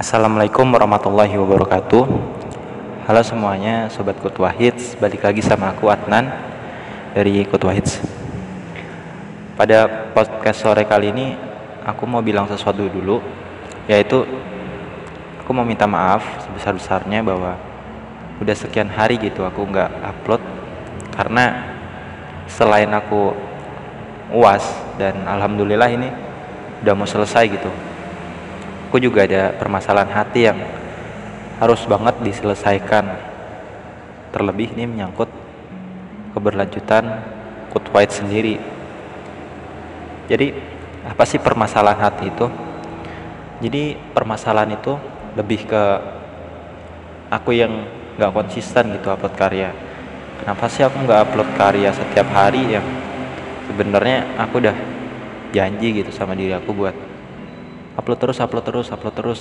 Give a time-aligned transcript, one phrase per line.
[0.00, 2.08] Assalamualaikum warahmatullahi wabarakatuh.
[3.04, 6.24] Halo semuanya Sobat Kutua Hits Balik lagi sama aku Adnan
[7.12, 8.00] Dari Kutua Hits
[9.60, 11.36] Pada podcast sore kali ini
[11.84, 13.20] Aku mau bilang sesuatu dulu
[13.92, 14.24] Yaitu
[15.44, 17.60] Aku mau minta maaf sebesar-besarnya bahwa
[18.40, 20.40] Udah sekian hari gitu aku nggak upload.
[21.12, 21.76] Karena
[22.48, 23.36] Selain aku
[24.32, 24.64] UAS
[24.96, 26.08] Dan Alhamdulillah ini
[26.80, 27.89] Udah mau selesai gitu
[28.90, 30.58] aku juga ada permasalahan hati yang
[31.62, 33.06] harus banget diselesaikan.
[34.34, 35.30] Terlebih ini menyangkut
[36.34, 37.22] keberlanjutan
[37.70, 38.58] Kut White sendiri.
[40.26, 40.50] Jadi
[41.06, 42.50] apa sih permasalahan hati itu?
[43.62, 44.98] Jadi permasalahan itu
[45.38, 45.82] lebih ke
[47.30, 47.86] aku yang
[48.18, 49.70] nggak konsisten gitu upload karya.
[50.42, 52.86] Kenapa sih aku nggak upload karya setiap hari yang
[53.70, 54.74] sebenarnya aku udah
[55.54, 57.09] janji gitu sama diri aku buat
[57.98, 59.40] upload terus upload terus upload terus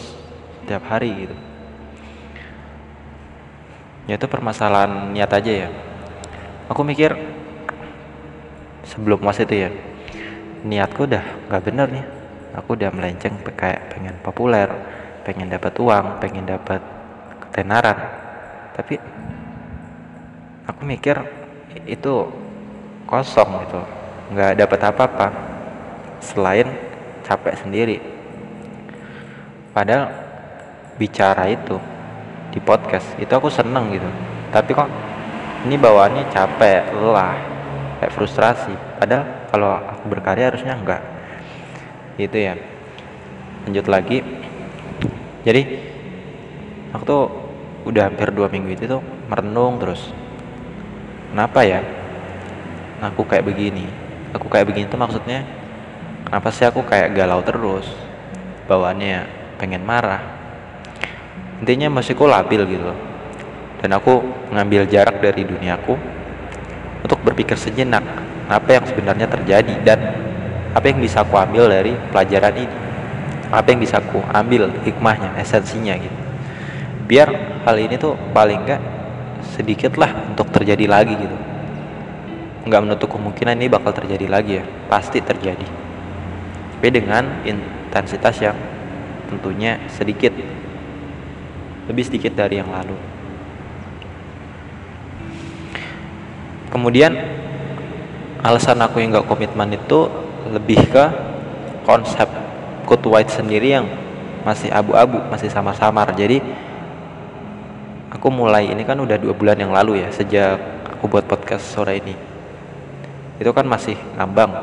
[0.64, 1.36] setiap hari gitu.
[4.10, 5.70] Ya itu permasalahan niat aja ya.
[6.70, 7.14] Aku mikir
[8.86, 9.70] sebelum mas itu ya
[10.66, 12.06] niatku udah nggak bener nih.
[12.58, 14.70] Aku udah melenceng kayak pengen populer
[15.26, 16.82] pengen dapat uang pengen dapat
[17.50, 17.98] ketenaran.
[18.74, 18.98] Tapi
[20.66, 21.22] aku mikir
[21.86, 22.30] itu
[23.10, 23.82] kosong gitu
[24.30, 25.28] nggak dapat apa-apa
[26.22, 26.70] selain
[27.26, 27.98] capek sendiri
[29.72, 30.10] padahal
[31.00, 31.80] bicara itu
[32.50, 34.10] di podcast itu aku seneng gitu.
[34.50, 34.90] Tapi kok
[35.70, 37.36] ini bawaannya capek lelah
[38.02, 38.74] kayak frustrasi.
[38.98, 41.02] Padahal kalau aku berkarya harusnya enggak.
[42.18, 42.58] Gitu ya.
[43.68, 44.26] Lanjut lagi.
[45.46, 45.62] Jadi
[46.92, 47.24] aku tuh
[47.88, 50.12] udah hampir dua minggu itu tuh merenung terus.
[51.32, 51.86] Kenapa ya?
[53.00, 53.88] Aku kayak begini.
[54.36, 55.46] Aku kayak begini tuh maksudnya
[56.28, 57.90] kenapa sih aku kayak galau terus
[58.70, 60.24] bawaannya pengen marah.
[61.60, 62.96] Intinya musikku labil gitu.
[63.84, 66.00] Dan aku mengambil jarak dari duniaku
[67.04, 68.04] untuk berpikir sejenak
[68.48, 70.00] apa yang sebenarnya terjadi dan
[70.72, 72.78] apa yang bisa aku ambil dari pelajaran ini.
[73.52, 76.18] Apa yang bisa aku ambil hikmahnya esensinya gitu.
[77.10, 77.28] Biar
[77.68, 78.82] hal ini tuh paling enggak
[79.58, 81.38] sedikit lah untuk terjadi lagi gitu.
[82.70, 84.66] Nggak menutup kemungkinan ini bakal terjadi lagi ya.
[84.86, 85.66] Pasti terjadi.
[86.78, 88.56] Tapi dengan intensitas yang
[89.30, 90.34] tentunya sedikit
[91.86, 92.98] lebih sedikit dari yang lalu.
[96.70, 97.18] Kemudian
[98.46, 100.06] alasan aku yang gak komitmen itu
[100.50, 101.06] lebih ke
[101.86, 102.30] konsep
[102.86, 103.86] Kut White sendiri yang
[104.46, 106.14] masih abu-abu masih samar-samar.
[106.14, 106.42] Jadi
[108.14, 110.62] aku mulai ini kan udah dua bulan yang lalu ya sejak
[110.98, 112.14] aku buat podcast sore ini.
[113.42, 114.54] Itu kan masih ngambang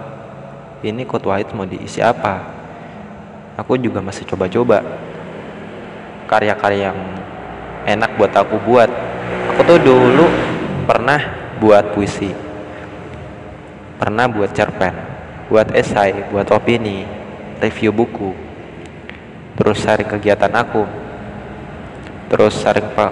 [0.86, 2.55] ini Kut White mau diisi apa
[3.56, 4.84] aku juga masih coba-coba.
[6.28, 6.98] Karya-karya yang
[7.88, 8.90] enak buat aku buat.
[9.56, 10.28] Aku tuh dulu
[10.84, 11.18] pernah
[11.58, 12.30] buat puisi.
[13.96, 17.06] Pernah buat cerpen buat esai buat opini
[17.62, 18.34] review buku.
[19.56, 20.84] Terus sharing kegiatan aku.
[22.28, 23.06] Terus sharing pe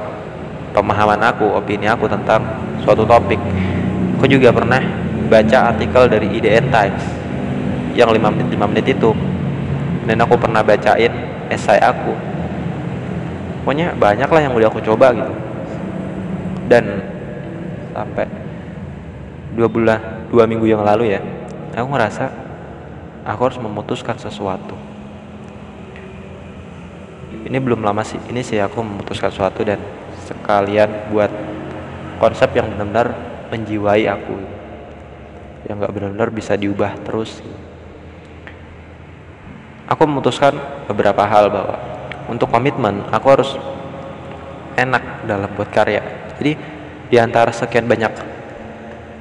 [0.74, 2.42] pemahaman aku opini aku tentang
[2.82, 3.38] suatu topik.
[4.18, 4.82] Aku juga pernah
[5.30, 7.04] baca artikel dari IDN Times
[7.94, 9.10] yang 5 menit 5 menit itu
[10.04, 11.12] dan aku pernah bacain
[11.48, 12.12] esai aku.
[13.64, 15.32] Pokoknya banyak lah yang udah aku coba gitu.
[16.68, 17.00] Dan
[17.96, 18.28] sampai
[19.56, 21.20] dua bulan dua minggu yang lalu ya
[21.78, 22.24] aku ngerasa
[23.24, 24.76] aku harus memutuskan sesuatu.
[27.44, 29.80] Ini belum lama sih ini sih aku memutuskan sesuatu dan
[30.24, 31.28] sekalian buat
[32.20, 33.16] konsep yang benar-benar
[33.52, 34.36] menjiwai aku.
[35.64, 37.40] Yang gak benar-benar bisa diubah terus
[39.94, 40.58] aku memutuskan
[40.90, 41.78] beberapa hal bahwa
[42.26, 43.54] untuk komitmen aku harus
[44.74, 46.02] enak dalam buat karya.
[46.34, 46.52] Jadi
[47.06, 48.10] di antara sekian banyak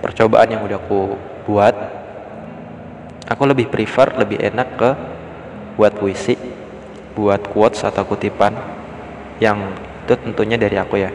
[0.01, 1.13] percobaan yang udah aku
[1.45, 1.75] buat
[3.29, 4.89] aku lebih prefer lebih enak ke
[5.77, 6.35] buat puisi
[7.13, 8.57] buat quotes atau kutipan
[9.37, 11.13] yang itu tentunya dari aku ya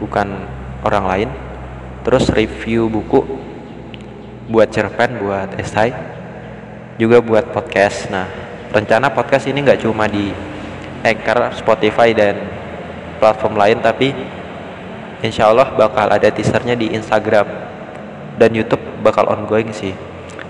[0.00, 0.26] bukan
[0.82, 1.30] orang lain.
[2.02, 3.20] Terus review buku
[4.48, 5.92] buat cerpen buat esai
[6.96, 8.08] juga buat podcast.
[8.08, 10.30] Nah rencana podcast ini nggak cuma di
[11.06, 12.34] Anchor, Spotify dan
[13.22, 14.12] platform lain tapi
[15.24, 17.46] insya Allah bakal ada teasernya di Instagram
[18.36, 19.96] dan YouTube bakal ongoing sih.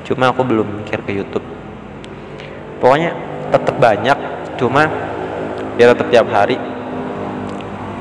[0.06, 1.44] Cuma aku belum mikir ke YouTube.
[2.78, 3.14] Pokoknya
[3.50, 4.18] tetap banyak
[4.58, 4.90] cuma
[5.78, 6.58] biar tetap tiap hari.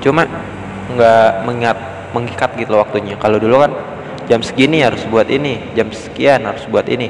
[0.01, 0.25] Cuma
[0.85, 1.77] nggak mengingat
[2.13, 3.17] mengikat gitu loh waktunya.
[3.17, 3.71] Kalau dulu kan
[4.25, 7.09] jam segini harus buat ini jam sekian harus buat ini.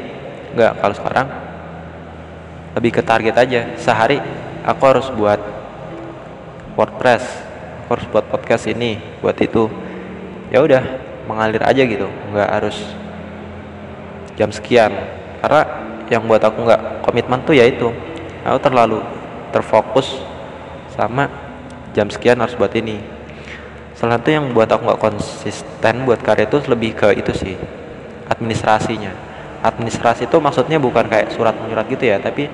[0.55, 1.27] Nggak kalau sekarang
[2.75, 3.61] lebih ke target aja.
[3.79, 4.19] Sehari
[4.61, 5.39] aku harus buat
[6.75, 7.23] WordPress.
[7.85, 9.71] Aku harus buat podcast ini buat itu.
[10.51, 10.83] Ya udah
[11.25, 12.05] mengalir aja gitu.
[12.35, 12.77] Nggak harus
[14.35, 14.91] jam sekian.
[15.39, 15.61] Karena
[16.11, 17.89] yang buat aku nggak komitmen tuh ya itu.
[18.45, 19.01] Aku terlalu
[19.49, 20.21] terfokus
[20.93, 21.31] sama
[21.95, 22.99] jam sekian harus buat ini.
[23.95, 27.55] Salah satu yang buat aku nggak konsisten buat karya itu lebih ke itu sih
[28.29, 29.34] administrasinya
[29.65, 32.45] administrasi itu maksudnya bukan kayak surat menyurat gitu ya tapi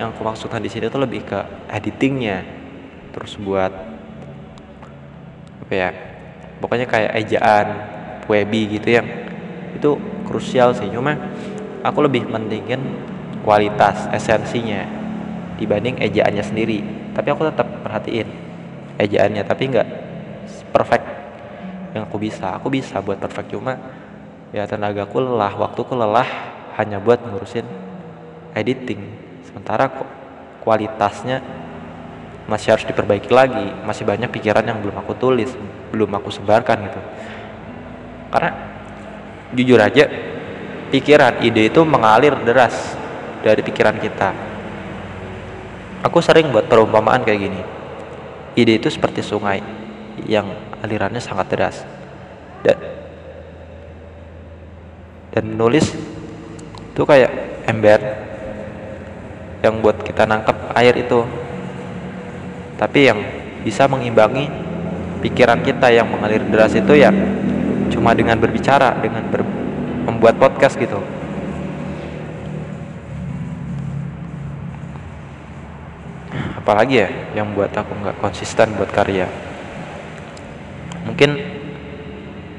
[0.00, 2.40] yang aku maksudkan di sini tuh lebih ke editingnya.
[3.12, 3.68] Terus buat
[5.60, 5.92] apa ya
[6.56, 7.66] pokoknya kayak ejaan
[8.24, 9.04] webi gitu yang
[9.76, 10.88] itu krusial sih.
[10.88, 11.20] Cuma
[11.84, 12.80] aku lebih mendingin
[13.44, 14.88] kualitas esensinya
[15.60, 16.80] dibanding ejaannya sendiri.
[17.12, 18.28] Tapi aku tetap perhatiin
[18.96, 19.88] ejaannya tapi nggak
[20.72, 21.04] perfect
[21.92, 22.56] yang aku bisa.
[22.56, 23.76] Aku bisa buat perfect cuma
[24.50, 26.26] ya tenagaku lelah waktuku lelah
[26.78, 27.66] hanya buat ngurusin
[28.54, 29.02] editing.
[29.46, 29.90] Sementara
[30.62, 31.42] kualitasnya
[32.46, 33.66] masih harus diperbaiki lagi.
[33.86, 35.50] Masih banyak pikiran yang belum aku tulis
[35.90, 37.00] belum aku sebarkan gitu.
[38.30, 38.50] Karena
[39.54, 40.06] jujur aja
[40.94, 42.94] pikiran ide itu mengalir deras
[43.42, 44.30] dari pikiran kita.
[46.06, 47.60] Aku sering buat perumpamaan kayak gini.
[48.56, 49.60] Ide itu seperti sungai
[50.24, 50.48] yang
[50.80, 51.76] alirannya sangat deras.
[52.64, 52.76] Dan
[55.30, 55.94] dan menulis
[56.90, 58.00] itu kayak ember
[59.62, 61.20] yang buat kita nangkep air itu.
[62.80, 63.18] Tapi yang
[63.60, 64.48] bisa mengimbangi
[65.20, 67.12] pikiran kita yang mengalir deras itu ya
[67.92, 69.44] cuma dengan berbicara dengan ber,
[70.08, 70.98] membuat podcast gitu.
[76.56, 79.28] Apalagi ya yang buat aku nggak konsisten buat karya.
[81.04, 81.30] Mungkin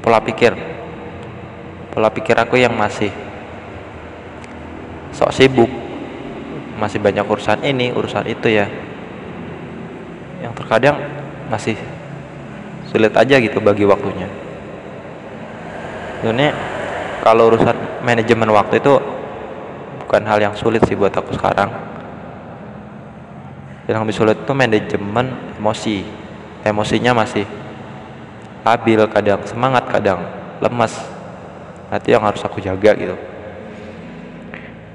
[0.02, 0.54] pola pikir
[1.92, 3.12] pola pikir aku yang masih
[5.12, 5.68] sok sibuk.
[6.80, 8.66] Masih banyak urusan ini urusan itu ya.
[10.40, 10.96] Yang terkadang
[11.52, 11.76] masih
[12.88, 14.26] sulit aja gitu bagi waktunya.
[16.24, 16.48] Ini
[17.20, 18.98] kalau urusan manajemen waktu itu
[20.02, 21.70] bukan hal yang sulit sih buat aku sekarang.
[23.86, 25.26] Yang lebih sulit itu manajemen
[25.60, 25.96] emosi.
[26.62, 27.44] Emosinya masih
[28.62, 30.22] labil kadang semangat kadang
[30.62, 31.11] lemas
[31.92, 33.12] nanti yang harus aku jaga gitu.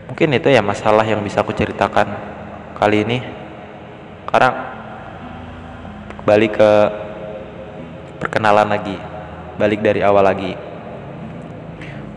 [0.10, 2.10] Mungkin itu ya masalah yang bisa aku ceritakan
[2.74, 3.22] kali ini.
[4.26, 4.50] Karena
[6.26, 6.72] balik ke
[8.18, 8.98] perkenalan lagi
[9.62, 10.58] balik dari awal lagi.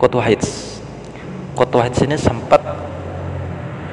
[0.00, 0.80] Kotu Heights
[1.52, 2.64] Kotu Heights ini sempat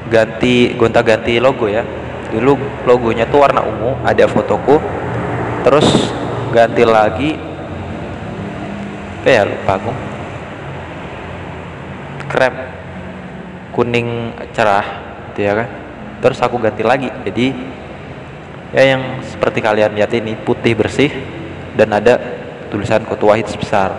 [0.07, 1.83] ganti gonta ganti logo ya.
[2.31, 2.55] Dulu
[2.87, 4.79] logonya tuh warna ungu ada fotoku.
[5.67, 5.87] Terus
[6.55, 7.35] ganti lagi.
[9.27, 9.91] Ya lupa aku
[12.37, 12.53] krem
[13.73, 14.85] kuning cerah
[15.33, 15.69] gitu ya kan.
[16.21, 17.09] Terus aku ganti lagi.
[17.25, 17.47] Jadi
[18.77, 21.09] ya yang seperti kalian lihat ini putih bersih
[21.73, 22.21] dan ada
[22.69, 23.97] tulisan Kotu Wahid besar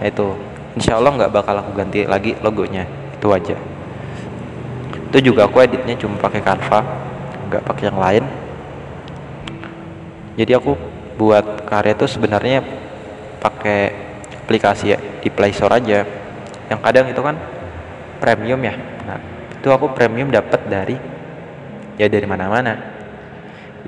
[0.00, 0.32] nah, itu.
[0.72, 2.88] Insya Allah nggak bakal aku ganti lagi logonya.
[3.20, 3.56] Itu aja.
[5.12, 6.80] Itu juga aku editnya cuma pakai Canva
[7.52, 8.24] nggak pakai yang lain.
[10.40, 10.72] Jadi aku
[11.20, 12.64] buat karya itu sebenarnya
[13.44, 13.92] pakai
[14.48, 16.19] aplikasi ya di Play Store aja
[16.70, 17.34] yang kadang itu kan
[18.22, 18.74] premium ya.
[19.04, 19.18] Nah
[19.58, 20.96] itu aku premium dapat dari
[21.98, 22.78] ya dari mana-mana.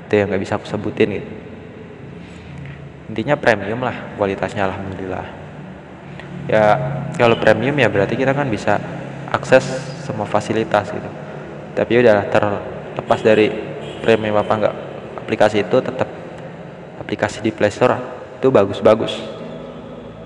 [0.03, 1.29] Itu yang nggak bisa aku sebutin gitu.
[3.07, 5.25] Intinya premium lah kualitasnya alhamdulillah.
[6.51, 6.63] Ya
[7.15, 8.83] kalau premium ya berarti kita kan bisa
[9.31, 9.63] akses
[10.03, 11.09] semua fasilitas gitu.
[11.73, 13.47] Tapi udah terlepas dari
[14.03, 14.75] premium apa enggak
[15.23, 16.09] aplikasi itu tetap
[16.99, 17.95] aplikasi di Play Store
[18.43, 19.15] itu bagus-bagus.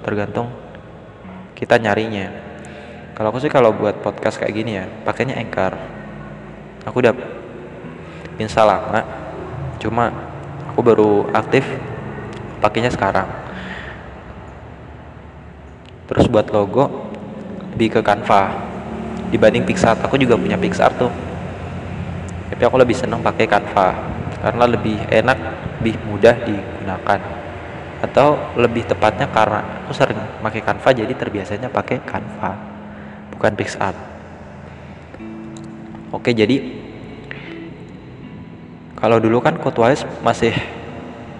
[0.01, 0.49] Tergantung
[1.53, 2.46] kita nyarinya
[3.17, 5.73] kalau aku sih kalau buat podcast kayak gini ya pakainya Anchor
[6.85, 7.17] aku udah
[8.37, 9.01] install lama
[9.81, 10.13] cuma
[10.77, 11.65] aku baru aktif
[12.61, 13.25] pakainya sekarang.
[16.07, 17.09] Terus buat logo
[17.73, 18.69] lebih ke Canva.
[19.27, 21.11] Dibanding Pixar aku juga punya Pixar tuh.
[22.53, 23.97] Tapi aku lebih seneng pakai Canva
[24.37, 25.37] karena lebih enak
[25.81, 27.19] lebih mudah digunakan.
[27.97, 32.76] Atau lebih tepatnya karena aku sering pakai Canva jadi terbiasanya pakai Canva
[33.37, 33.93] bukan Pixar
[36.11, 36.57] oke jadi
[38.97, 40.57] kalau dulu kan Codewise masih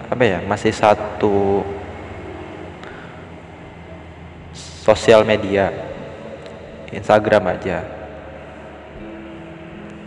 [0.08, 1.66] apa ya masih satu
[4.88, 5.68] sosial media
[6.88, 7.84] Instagram aja.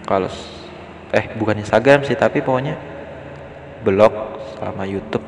[0.10, 0.32] Kalau
[1.14, 2.80] eh bukan Instagram sih tapi pokoknya
[3.86, 4.10] blog
[4.58, 5.24] sama YouTube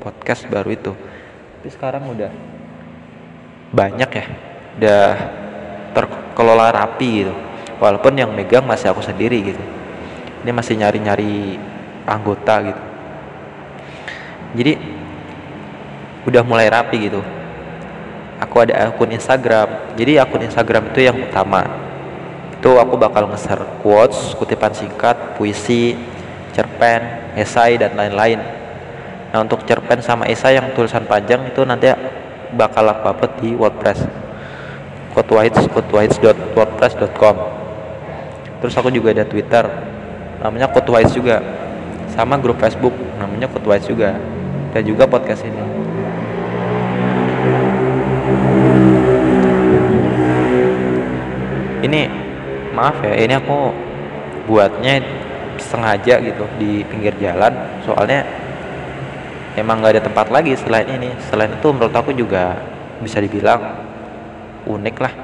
[0.00, 0.92] podcast baru itu.
[1.60, 2.32] Tapi sekarang udah
[3.76, 4.24] banyak ya
[4.80, 5.04] udah
[5.94, 7.34] terkelola rapi gitu.
[7.78, 9.62] Walaupun yang megang masih aku sendiri gitu.
[10.42, 11.56] Ini masih nyari-nyari
[12.04, 12.82] anggota gitu.
[14.54, 14.72] Jadi
[16.28, 17.22] udah mulai rapi gitu.
[18.42, 19.96] Aku ada akun Instagram.
[19.96, 21.64] Jadi akun Instagram itu yang utama.
[22.58, 25.96] Itu aku bakal nge-share quotes kutipan singkat puisi
[26.54, 28.38] cerpen esai dan lain-lain.
[29.34, 31.90] Nah untuk cerpen sama esai yang tulisan panjang itu nanti
[32.54, 34.23] bakal aku upload di WordPress
[35.14, 37.36] quotewites.wordpress.com
[38.60, 39.94] terus aku juga ada Twitter
[40.44, 41.40] namanya Quotewites juga.
[42.12, 44.12] Sama grup Facebook namanya Quotewites juga.
[44.76, 45.64] Dan juga podcast ini.
[51.84, 52.00] Ini
[52.76, 53.72] maaf ya ini aku
[54.48, 55.00] buatnya
[55.56, 57.52] sengaja gitu di pinggir jalan.
[57.88, 58.20] Soalnya
[59.56, 61.08] emang nggak ada tempat lagi selain ini.
[61.32, 62.60] Selain itu menurut aku juga
[63.00, 63.60] bisa dibilang
[64.66, 65.14] unik lah.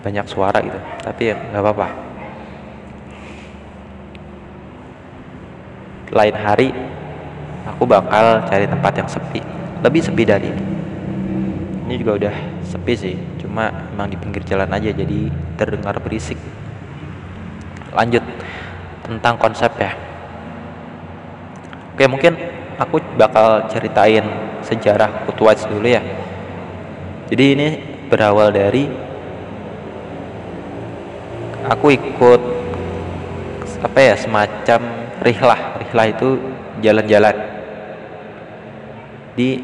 [0.00, 1.88] Banyak suara gitu tapi ya nggak apa-apa.
[6.10, 6.68] Lain hari
[7.68, 9.40] aku bakal cari tempat yang sepi
[9.80, 10.64] lebih sepi dari ini.
[11.86, 12.34] Ini juga udah
[12.64, 16.38] sepi sih cuma emang di pinggir jalan aja jadi terdengar berisik.
[17.94, 18.22] Lanjut
[19.02, 19.92] tentang konsep ya.
[21.94, 22.32] Oke mungkin
[22.80, 24.24] aku bakal ceritain
[24.64, 26.00] sejarah Kutuwais dulu ya
[27.30, 27.68] jadi ini
[28.10, 28.90] berawal dari
[31.70, 32.40] aku ikut
[33.86, 34.80] apa ya semacam
[35.22, 35.78] rihlah.
[35.78, 36.28] Rihlah itu
[36.82, 37.36] jalan-jalan
[39.38, 39.62] di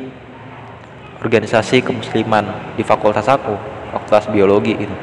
[1.19, 2.47] organisasi kemusliman
[2.79, 3.59] di fakultas aku
[3.91, 4.97] fakultas biologi gitu.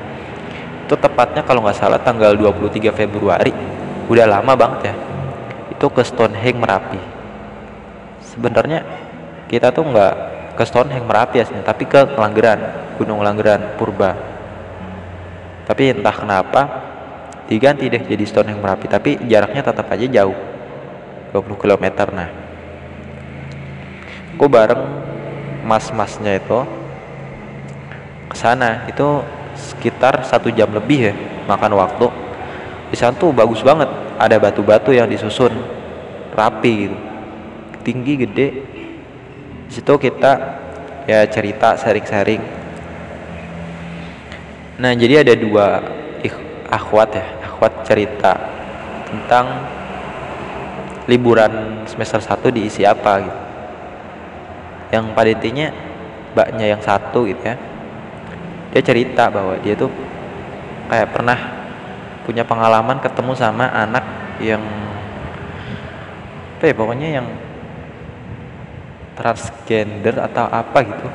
[0.88, 3.52] Itu tepatnya kalau nggak salah tanggal 23 Februari.
[4.08, 4.96] Udah lama banget ya.
[5.68, 7.02] Itu ke Stonehenge Merapi.
[8.24, 8.88] Sebenarnya
[9.52, 12.60] kita tuh nggak ke Stonehenge Merapi aslinya tapi ke Langgeran
[12.98, 14.14] Gunung Langgeran Purba.
[15.64, 16.62] Tapi entah kenapa
[17.50, 20.38] diganti deh jadi Stonehenge Merapi tapi jaraknya tetap aja jauh
[21.34, 22.30] 20 km nah
[24.34, 24.82] aku bareng
[25.66, 26.60] mas-masnya itu
[28.30, 29.22] ke sana itu
[29.54, 31.14] sekitar satu jam lebih ya
[31.46, 32.08] makan waktu.
[32.90, 35.54] Di sana tuh bagus banget ada batu-batu yang disusun
[36.34, 36.98] rapi gitu
[37.84, 38.48] tinggi gede
[39.74, 40.32] situ kita
[41.10, 42.44] ya cerita sharing-sharing.
[44.78, 45.82] Nah jadi ada dua
[46.70, 48.34] akhwat ya akhwat cerita
[49.10, 49.46] tentang
[51.06, 53.42] liburan semester 1 diisi apa gitu.
[54.94, 55.68] Yang pada intinya
[56.34, 57.58] mbaknya yang satu gitu ya.
[58.74, 59.90] Dia cerita bahwa dia tuh
[60.90, 61.40] kayak pernah
[62.24, 64.06] punya pengalaman ketemu sama anak
[64.40, 64.64] yang
[66.58, 67.28] apa ya pokoknya yang
[69.14, 71.08] transgender atau apa gitu.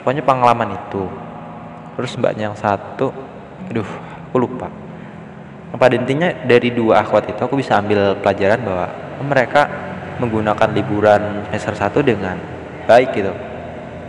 [0.00, 1.04] Pokoknya pengalaman itu.
[1.96, 3.10] Terus mbaknya yang satu
[3.66, 3.88] aduh
[4.30, 4.68] aku lupa.
[5.76, 8.86] Pada intinya dari dua akhwat itu aku bisa ambil pelajaran bahwa
[9.28, 9.68] mereka
[10.16, 12.40] menggunakan liburan semester satu dengan
[12.88, 13.32] baik gitu.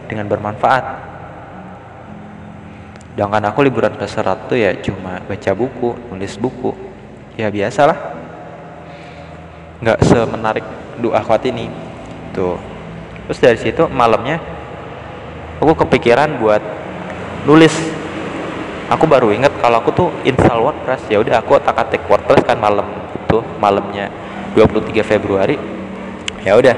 [0.07, 0.85] Dengan bermanfaat.
[3.17, 6.71] Sedangkan aku liburan semester satu ya cuma baca buku nulis buku.
[7.35, 7.97] Ya biasalah
[9.81, 10.65] nggak semenarik
[11.01, 11.67] dua akhwat ini.
[12.31, 12.76] Tuh
[13.27, 14.39] terus dari situ malamnya
[15.59, 16.61] aku kepikiran buat
[17.43, 17.73] nulis.
[18.87, 21.11] Aku baru inget kalau aku tuh install WordPress.
[21.11, 24.07] Ya udah aku tak atik WordPress kan malam itu malamnya
[24.55, 25.59] 23 Februari.
[26.47, 26.75] Ya udah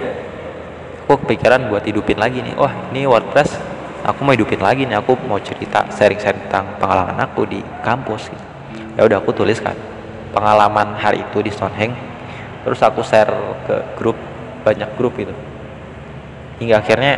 [1.05, 2.57] aku kepikiran buat hidupin lagi nih.
[2.57, 3.61] Wah ini WordPress
[4.01, 4.97] aku mau hidupin lagi nih.
[4.97, 8.33] Aku mau cerita sharing-sharing tentang pengalaman aku di kampus.
[8.33, 8.45] Gitu.
[8.97, 9.77] ya udah aku tuliskan
[10.33, 11.93] pengalaman hari itu di Stonehenge.
[12.65, 13.29] Terus aku share
[13.69, 14.17] ke grup
[14.65, 15.31] banyak grup gitu
[16.59, 17.13] hingga akhirnya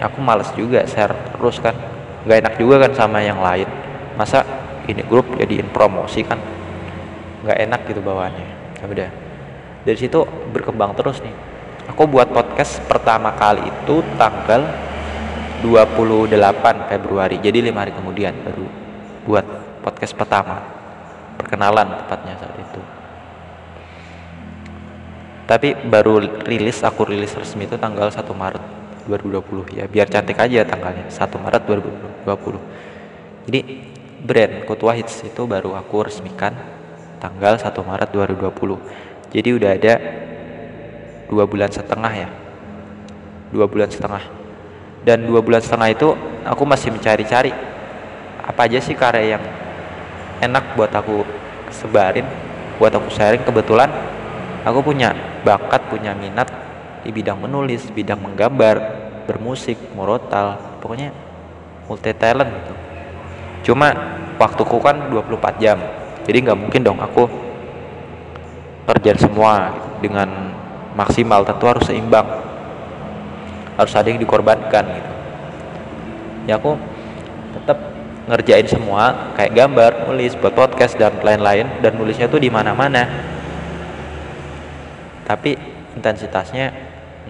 [0.00, 1.76] aku males juga share terus kan.
[2.24, 3.68] Nggak enak juga kan sama yang lain.
[4.18, 4.42] Masa
[4.88, 6.40] ini grup jadiin promosi kan?
[7.44, 8.48] Nggak enak gitu bawaannya.
[8.82, 9.10] Ya udah.
[9.86, 11.32] Dari situ berkembang terus nih.
[11.94, 14.60] Aku buat podcast pertama kali itu tanggal
[15.64, 17.40] 28 Februari.
[17.40, 18.66] Jadi lima hari kemudian baru
[19.24, 19.46] buat
[19.80, 20.60] podcast pertama.
[21.40, 22.80] Perkenalan tepatnya saat itu.
[25.48, 28.77] Tapi baru rilis aku rilis resmi itu tanggal 1 Maret
[29.08, 33.60] 2020 ya biar cantik aja tanggalnya 1 Maret 2020 jadi
[34.20, 36.52] brand Kutua Hits itu baru aku resmikan
[37.18, 39.94] tanggal 1 Maret 2020 jadi udah ada
[41.28, 42.28] dua bulan setengah ya.
[43.52, 44.24] Dua bulan setengah.
[45.04, 46.08] Dan dua bulan setengah itu
[46.44, 47.52] aku masih mencari-cari
[48.40, 49.44] apa aja sih karya yang
[50.40, 51.24] enak buat aku
[51.72, 52.24] sebarin
[52.80, 53.44] buat aku sharing.
[53.44, 53.92] Kebetulan
[54.64, 55.12] aku punya
[55.44, 56.48] bakat punya minat
[57.04, 58.97] di bidang menulis, bidang menggambar,
[59.28, 61.12] bermusik, murotal, pokoknya
[61.84, 62.74] multi talent gitu.
[63.70, 63.92] Cuma
[64.40, 65.76] waktuku kan 24 jam,
[66.24, 67.28] jadi nggak mungkin dong aku
[68.88, 70.56] kerja semua dengan
[70.96, 71.44] maksimal.
[71.44, 72.48] Tentu harus seimbang
[73.78, 75.12] harus ada yang dikorbankan gitu.
[76.50, 76.74] Ya aku
[77.54, 77.78] tetap
[78.26, 83.06] ngerjain semua kayak gambar nulis buat podcast dan lain-lain dan nulisnya tuh di mana-mana.
[85.22, 85.54] Tapi
[85.94, 86.74] intensitasnya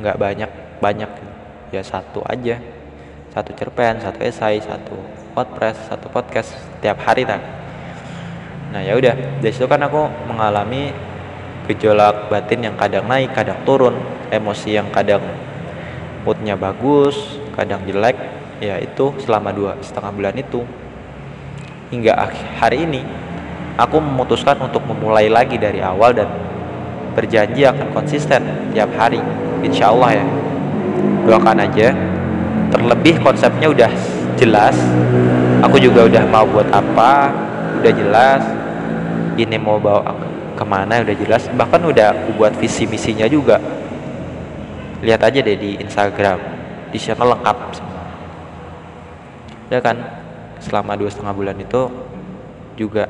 [0.01, 0.51] nggak banyak
[0.81, 1.11] banyak
[1.73, 2.61] ya satu aja.
[3.29, 4.97] Satu cerpen satu esai satu
[5.37, 7.39] podcast satu podcast setiap hari tak
[8.69, 9.41] nah ya udah.
[9.41, 10.93] Dari situ kan aku mengalami
[11.69, 13.97] gejolak batin yang kadang naik kadang turun
[14.33, 15.21] emosi yang kadang
[16.25, 17.17] moodnya bagus
[17.57, 18.17] kadang jelek.
[18.59, 20.67] Ya itu selama dua setengah bulan itu.
[21.95, 22.13] Hingga
[22.59, 23.07] hari ini
[23.79, 26.27] aku memutuskan untuk memulai lagi dari awal dan
[27.15, 28.43] berjanji akan konsisten
[28.75, 29.23] tiap hari.
[29.63, 30.38] Insya Allah ya
[31.29, 31.93] doakan aja.
[32.73, 33.93] Terlebih konsepnya udah
[34.41, 34.77] jelas.
[35.61, 37.29] Aku juga udah mau buat apa
[37.85, 38.43] udah jelas.
[39.37, 40.03] Ini mau bawa
[40.57, 41.45] ke mana udah jelas.
[41.53, 43.61] Bahkan udah aku buat visi misinya juga.
[45.05, 46.41] Lihat aja deh di Instagram.
[46.89, 47.57] Di sana lengkap.
[49.69, 49.97] Ya kan?
[50.59, 51.87] Selama dua setengah bulan itu
[52.75, 53.07] juga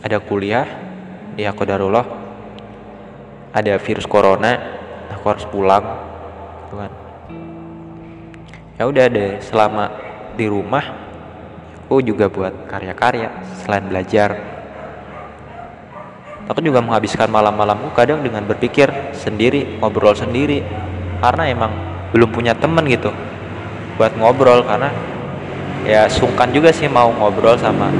[0.00, 0.64] ada kuliah
[1.36, 2.04] di aku darullah
[3.52, 4.56] ada virus corona
[5.12, 6.09] aku harus pulang
[6.74, 6.92] kan
[8.78, 9.90] ya udah deh selama
[10.34, 11.10] di rumah
[11.90, 13.28] aku juga buat karya-karya
[13.66, 14.38] selain belajar.
[16.46, 20.62] Aku juga menghabiskan malam-malamku kadang dengan berpikir sendiri ngobrol sendiri
[21.18, 21.74] karena emang
[22.14, 23.10] belum punya temen gitu
[23.98, 24.94] buat ngobrol karena
[25.82, 27.90] ya sungkan juga sih mau ngobrol sama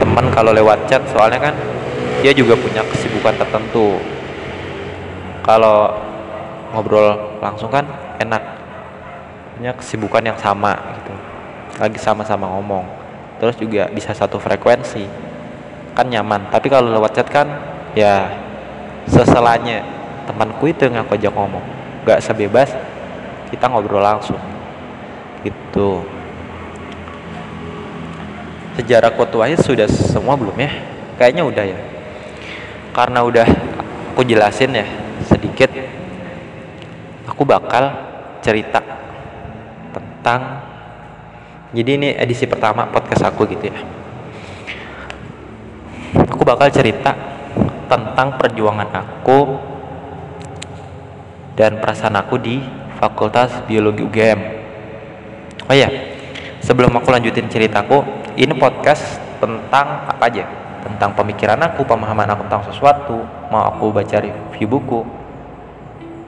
[0.00, 1.54] temen kalau lewat chat soalnya kan
[2.24, 4.00] dia juga punya kesibukan tertentu.
[5.44, 6.07] Kalau
[6.72, 7.84] ngobrol langsung kan
[8.20, 8.42] enak.
[9.58, 11.14] Punya kesibukan yang sama gitu.
[11.82, 12.86] Lagi sama-sama ngomong.
[13.42, 15.06] Terus juga bisa satu frekuensi.
[15.94, 16.50] Kan nyaman.
[16.50, 17.46] Tapi kalau lewat chat kan
[17.94, 18.30] ya
[19.10, 19.82] seselanya.
[20.28, 21.64] Temanku itu yang aku ajak ngomong.
[22.04, 22.70] Nggak sebebas
[23.50, 24.38] kita ngobrol langsung.
[25.42, 26.04] Gitu.
[28.78, 30.70] Sejarah kotuahnya sudah semua belum ya?
[31.18, 31.78] Kayaknya udah ya.
[32.94, 33.46] Karena udah
[34.14, 34.86] aku jelasin ya
[35.26, 35.70] sedikit
[37.38, 37.94] aku bakal
[38.42, 38.82] cerita
[39.94, 40.58] tentang
[41.70, 43.78] jadi ini edisi pertama podcast aku gitu ya
[46.26, 47.14] aku bakal cerita
[47.86, 49.54] tentang perjuangan aku
[51.54, 52.58] dan perasaan aku di
[52.98, 54.40] Fakultas Biologi UGM.
[55.66, 55.90] Oh iya,
[56.62, 58.06] sebelum aku lanjutin ceritaku,
[58.38, 60.46] ini podcast tentang apa aja?
[60.86, 65.17] Tentang pemikiran aku, pemahaman aku tentang sesuatu, mau aku baca review buku.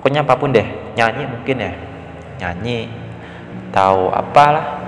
[0.00, 0.64] Pokoknya apa pun deh,
[0.96, 1.72] nyanyi mungkin ya.
[2.40, 2.88] Nyanyi,
[3.68, 4.80] tahu apalah.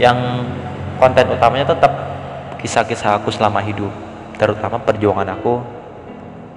[0.00, 0.48] Yang
[0.96, 1.92] konten utamanya tetap
[2.64, 3.92] kisah-kisah aku selama hidup
[4.40, 5.60] terutama perjuangan aku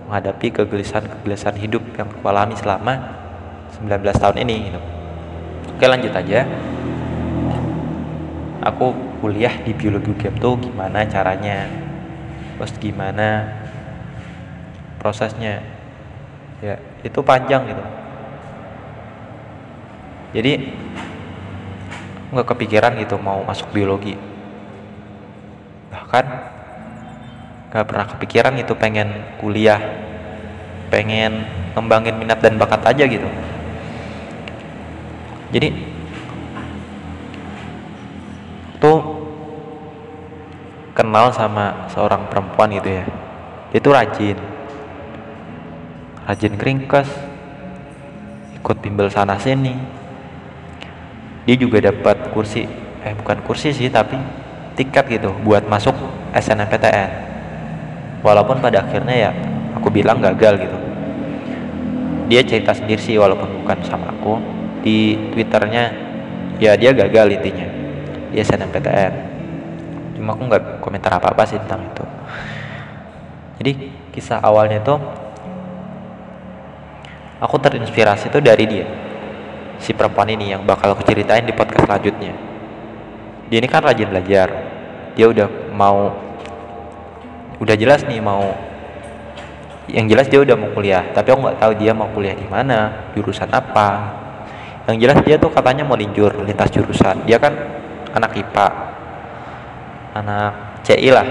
[0.08, 2.96] menghadapi kegelisahan-kegelisahan hidup yang aku alami selama
[3.84, 4.80] 19 tahun ini gitu.
[5.76, 6.48] Oke lanjut aja
[8.64, 11.70] aku kuliah di biologi game tuh gimana caranya
[12.58, 13.46] terus gimana
[14.98, 15.62] prosesnya
[16.64, 17.84] ya itu panjang gitu.
[20.38, 20.54] Jadi
[22.34, 24.18] nggak kepikiran gitu mau masuk biologi.
[25.94, 26.26] Bahkan
[27.68, 29.12] gak pernah kepikiran itu pengen
[29.44, 29.80] kuliah
[30.88, 31.44] pengen
[31.76, 33.28] ngembangin minat dan bakat aja gitu.
[35.52, 35.68] Jadi
[38.78, 39.00] tuh
[40.94, 43.06] kenal sama seorang perempuan gitu ya
[43.70, 44.38] dia tuh rajin
[46.28, 47.08] rajin keringkes
[48.60, 49.72] ikut bimbel sana sini.
[51.48, 52.68] Dia juga dapat kursi
[53.08, 54.20] eh bukan kursi sih tapi
[54.76, 55.96] tiket gitu buat masuk
[56.36, 57.10] SNMPTN
[58.20, 59.32] walaupun pada akhirnya ya
[59.80, 60.78] aku bilang gagal gitu.
[62.28, 64.36] Dia cerita sendiri sih walaupun bukan sama aku.
[64.84, 65.96] Di twitternya
[66.60, 67.68] ya dia gagal intinya
[68.36, 69.14] dia SNMPTN
[70.20, 72.06] cuma aku nggak komentar apa apa sih tentang itu.
[73.64, 73.72] Jadi
[74.12, 74.96] kisah awalnya itu
[77.38, 78.88] aku terinspirasi itu dari dia
[79.78, 82.34] si perempuan ini yang bakal aku ceritain di podcast selanjutnya.
[83.48, 84.50] Dia ini kan rajin belajar.
[85.14, 86.14] Dia udah mau
[87.58, 88.54] udah jelas nih mau
[89.88, 93.10] yang jelas dia udah mau kuliah tapi aku nggak tahu dia mau kuliah di mana
[93.14, 94.18] jurusan apa.
[94.88, 97.24] Yang jelas dia tuh katanya mau linjur lintas jurusan.
[97.30, 97.54] Dia kan
[98.14, 98.68] anak IPA
[100.18, 101.28] anak CI lah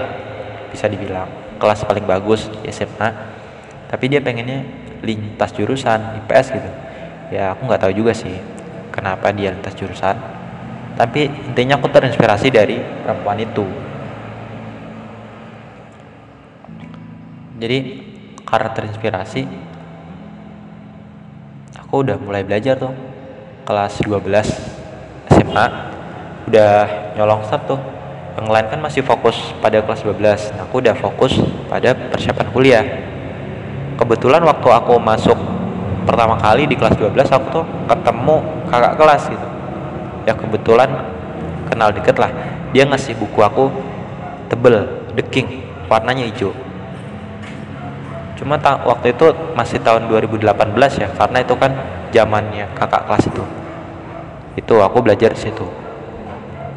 [0.71, 1.27] bisa dibilang.
[1.57, 3.09] Kelas paling bagus di SMA
[3.87, 6.69] tapi dia pengennya lintas jurusan IPS gitu.
[7.33, 8.33] Ya aku nggak tahu juga sih
[8.93, 10.15] kenapa dia lintas jurusan.
[10.97, 13.65] Tapi intinya aku terinspirasi dari perempuan itu.
[17.57, 17.77] Jadi
[18.41, 19.41] karena terinspirasi
[21.77, 22.93] aku udah mulai belajar tuh.
[23.67, 24.23] Kelas 12
[25.27, 25.65] SMA
[26.47, 26.73] udah
[27.19, 27.81] nyolong start tuh.
[28.37, 32.85] Yang lain kan masih fokus pada kelas 12 nah, aku udah fokus pada persiapan kuliah
[33.97, 35.35] kebetulan waktu aku masuk
[36.05, 38.35] pertama kali di kelas 12 aku tuh ketemu
[38.69, 39.47] kakak kelas gitu.
[40.23, 40.89] Ya kebetulan
[41.67, 42.31] kenal deket lah.
[42.71, 43.73] Dia ngasih buku aku
[44.47, 46.53] tebel The King warnanya hijau.
[48.37, 50.45] Cuma ta waktu itu masih tahun 2018
[51.01, 51.71] ya karena itu kan
[52.13, 53.43] zamannya kakak kelas itu.
[54.55, 55.65] Itu aku belajar situ.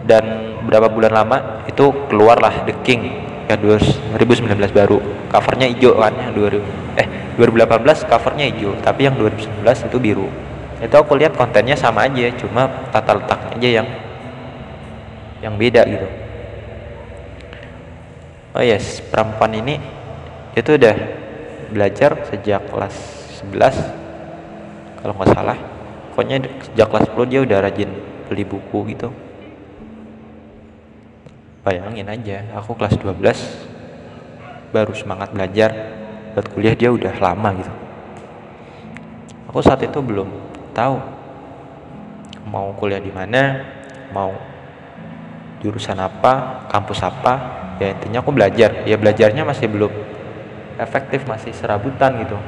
[0.09, 4.99] Dan berapa bulan lama itu keluarlah The King ya 2019 baru.
[5.27, 6.63] Covernya hijau kan yang 2000
[7.03, 10.29] eh 2018 covernya hijau tapi yang 2019 itu biru.
[10.79, 13.89] Itu aku lihat kontennya sama aja cuma tata letaknya aja yang
[15.43, 16.09] yang beda gitu.
[18.55, 19.79] Oh yes perempuan ini
[20.55, 20.97] itu udah
[21.71, 22.97] belajar sejak kelas
[23.43, 25.59] 11 kalau nggak salah.
[26.15, 27.91] Pokoknya sejak kelas 10 dia udah rajin
[28.31, 29.11] beli buku gitu
[31.61, 35.71] bayangin aja aku kelas 12 baru semangat belajar
[36.33, 37.73] buat kuliah dia udah lama gitu.
[39.51, 40.31] Aku saat itu belum
[40.71, 40.97] tahu
[42.47, 43.67] mau kuliah di mana
[44.15, 44.31] mau
[45.61, 47.33] jurusan apa kampus apa
[47.83, 48.87] ya intinya aku belajar.
[48.87, 49.91] Ya belajarnya masih belum
[50.79, 52.39] efektif masih serabutan gitu.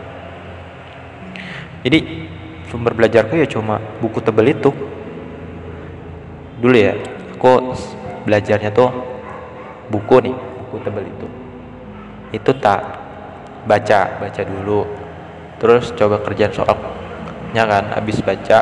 [1.83, 2.31] Jadi
[2.71, 4.71] sumber belajarku ya cuma buku tebel itu.
[6.63, 6.95] Dulu ya
[7.35, 7.75] aku
[8.25, 8.91] belajarnya tuh
[9.91, 11.27] buku nih buku tebel itu.
[12.33, 12.81] Itu tak
[13.69, 14.87] baca baca dulu
[15.63, 18.59] terus coba kerjaan soalnya kan habis baca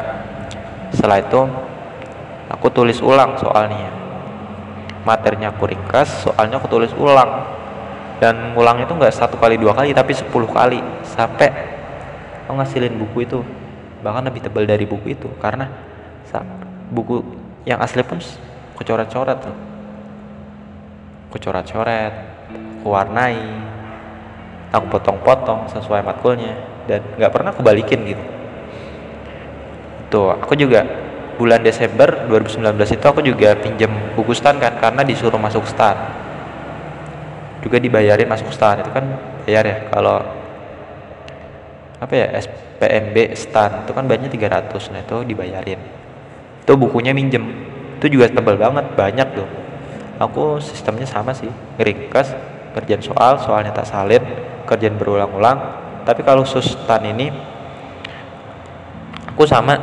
[0.92, 1.40] setelah itu
[2.50, 3.88] aku tulis ulang soalnya.
[5.00, 7.56] Materinya aku ringkas soalnya aku tulis ulang.
[8.20, 10.82] Dan ulang itu nggak satu kali dua kali tapi sepuluh kali.
[11.06, 11.48] Sampai
[12.44, 13.40] aku ngasilin buku itu.
[14.04, 15.68] Bahkan lebih tebal dari buku itu karena
[16.92, 17.24] buku
[17.64, 18.20] yang asli pun
[18.80, 19.56] aku coret-coret tuh.
[21.28, 22.14] Aku coret-coret
[22.80, 23.36] aku warnai
[24.72, 26.56] aku potong-potong sesuai matkulnya
[26.88, 28.24] dan nggak pernah aku balikin gitu.
[30.08, 30.88] Tuh aku juga
[31.36, 36.16] bulan Desember 2019 itu aku juga pinjam buku stan kan karena disuruh masuk stan.
[37.60, 39.04] Juga dibayarin masuk stan itu kan
[39.44, 40.24] bayar ya kalau
[42.00, 45.80] apa ya SPMB stan itu kan banyak 300 nah itu dibayarin.
[46.64, 49.44] Itu bukunya minjem itu juga tebal banget banyak tuh.
[50.16, 52.32] Aku sistemnya sama sih ringkas
[52.72, 54.24] kerjaan soal soalnya tak salin
[54.64, 55.60] kerjaan berulang-ulang.
[56.08, 57.28] Tapi kalau sustan ini
[59.28, 59.76] aku sama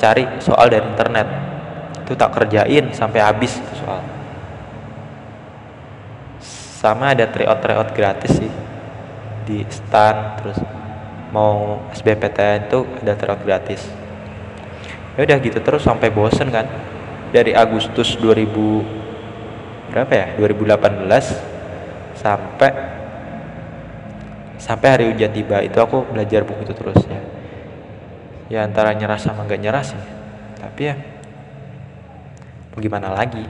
[0.00, 1.28] cari soal dari internet.
[2.08, 4.00] Itu tak kerjain sampai habis itu soal.
[6.80, 8.48] Sama ada tryout tryout gratis sih
[9.44, 10.56] di stan terus
[11.36, 13.84] mau SBMPTN itu ada tryout gratis.
[15.20, 16.64] Ya udah gitu terus sampai bosen kan
[17.32, 20.26] dari Agustus 2000 berapa ya?
[20.36, 22.72] 2018 sampai
[24.58, 25.62] sampai hari ujian tiba.
[25.64, 27.20] Itu aku belajar buku itu terus ya.
[28.48, 30.00] Ya antara nyerah sama gak nyerah sih.
[30.58, 30.96] Tapi ya
[32.72, 33.44] mau gimana lagi?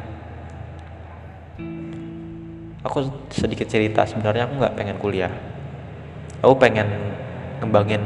[2.86, 4.06] Aku sedikit cerita.
[4.06, 5.32] Sebenarnya aku nggak pengen kuliah.
[6.42, 6.86] Aku pengen
[7.58, 8.02] ngembangin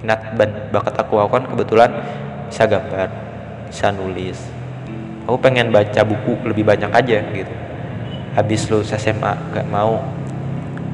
[0.00, 0.32] minat
[0.72, 1.20] bakat aku.
[1.20, 1.90] Aku kan kebetulan
[2.48, 3.08] bisa gambar
[3.72, 4.61] bisa nulis
[5.26, 7.54] aku pengen baca buku lebih banyak aja gitu.
[8.32, 10.00] Habis lulus SMA gak mau.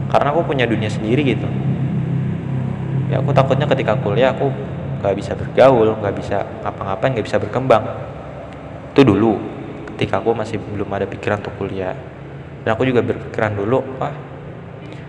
[0.09, 1.47] Karena aku punya dunia sendiri gitu.
[3.09, 4.53] Ya aku takutnya ketika kuliah aku
[5.01, 7.85] gak bisa bergaul gak bisa ngapa-ngapain gak bisa berkembang.
[8.93, 9.39] Itu dulu
[9.95, 11.95] ketika aku masih belum ada pikiran untuk kuliah.
[12.67, 14.13] Dan aku juga berpikiran dulu wah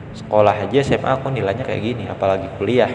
[0.10, 2.92] sekolah aja SMA aku nilainya kayak gini apalagi kuliah.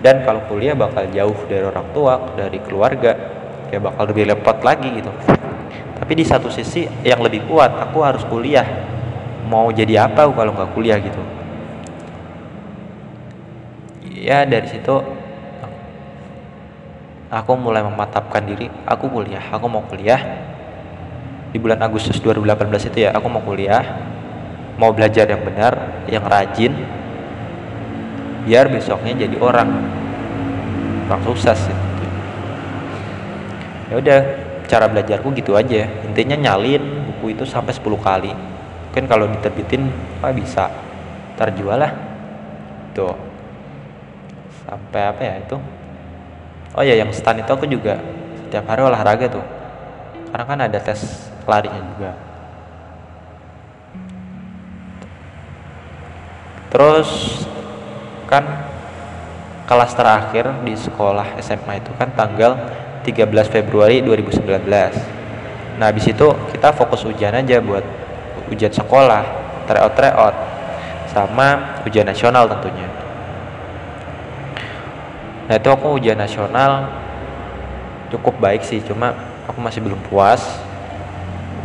[0.00, 3.39] Dan kalau kuliah bakal jauh dari orang tua dari keluarga
[3.70, 5.10] ya bakal lebih repot lagi gitu.
[6.02, 8.66] Tapi di satu sisi yang lebih kuat aku harus kuliah.
[9.46, 11.22] Mau jadi apa kalau nggak kuliah gitu?
[14.10, 14.94] Ya dari situ
[17.30, 18.66] aku mulai mematapkan diri.
[18.84, 20.18] Aku kuliah aku mau kuliah.
[21.50, 23.82] Di bulan Agustus 2018 itu ya aku mau kuliah.
[24.78, 26.74] Mau belajar yang benar yang rajin.
[28.46, 29.68] Biar besoknya jadi orang.
[31.10, 31.79] Orang sukses gitu
[33.90, 34.18] ya udah
[34.70, 35.90] cara belajarku gitu aja.
[36.06, 38.30] Intinya nyalin buku itu sampai 10 kali.
[38.90, 39.90] Mungkin kalau diterbitin
[40.22, 40.70] apa bisa.
[41.34, 41.92] Terjual lah
[42.94, 43.18] tuh.
[44.62, 45.58] Sampai apa ya itu?
[46.78, 47.98] Oh ya yang stand itu aku juga
[48.46, 49.42] setiap hari olahraga tuh.
[50.30, 52.12] Karena kan ada tes larinya juga.
[56.70, 57.10] Terus
[58.30, 58.46] kan
[59.66, 62.54] kelas terakhir di sekolah SMA itu kan tanggal
[63.02, 64.46] 13 Februari 2019
[65.80, 67.82] nah habis itu kita fokus ujian aja buat
[68.52, 69.24] ujian sekolah
[69.70, 70.34] tryout tryout
[71.10, 72.86] sama ujian nasional tentunya.
[75.50, 76.86] Nah itu aku ujian nasional
[78.14, 79.14] cukup baik sih cuma
[79.50, 80.42] aku masih belum puas.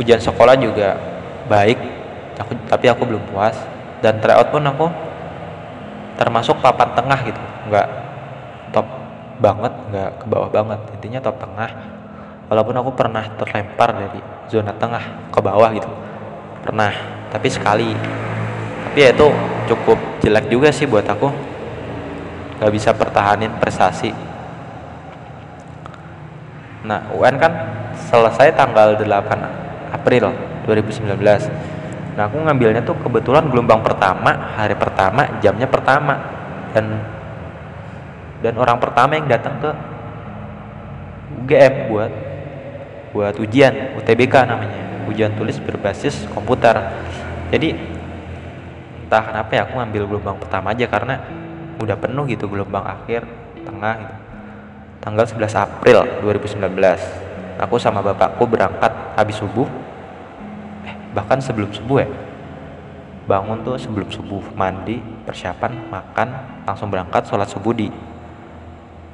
[0.02, 0.98] Ujian sekolah juga
[1.46, 1.78] baik
[2.38, 3.54] aku tapi aku belum puas.
[4.02, 4.86] Dan tryout pun aku
[6.18, 7.88] termasuk papan tengah gitu nggak
[8.74, 8.86] top
[9.38, 10.80] banget nggak ke bawah banget.
[10.98, 11.70] Intinya top tengah.
[12.46, 15.90] Walaupun aku pernah terlempar dari zona tengah ke bawah gitu.
[16.62, 16.92] Pernah
[17.30, 17.90] tapi sekali.
[18.86, 19.28] Tapi ya itu
[19.66, 21.28] cukup jelek juga sih buat aku.
[22.62, 24.14] Nggak bisa pertahanin prestasi.
[26.86, 27.52] Nah UN kan
[27.96, 30.30] selesai tanggal 8 April
[30.68, 31.16] 2019
[32.16, 36.14] nah aku ngambilnya tuh kebetulan gelombang pertama hari pertama jamnya pertama.
[36.72, 37.15] Dan
[38.44, 39.70] dan orang pertama yang datang ke
[41.44, 42.12] UGM buat
[43.16, 44.80] buat ujian UTBK namanya.
[45.08, 46.74] Ujian tulis berbasis komputer.
[47.48, 47.72] Jadi
[49.06, 51.22] entah kenapa ya aku ngambil gelombang pertama aja karena
[51.78, 53.24] udah penuh gitu gelombang akhir
[53.64, 54.14] tengah gitu.
[55.00, 59.70] Tanggal 11 April 2019 aku sama bapakku berangkat habis subuh.
[60.84, 62.10] Eh bahkan sebelum subuh ya.
[63.26, 66.28] Bangun tuh sebelum subuh mandi persiapan makan
[66.62, 67.90] langsung berangkat sholat subuh di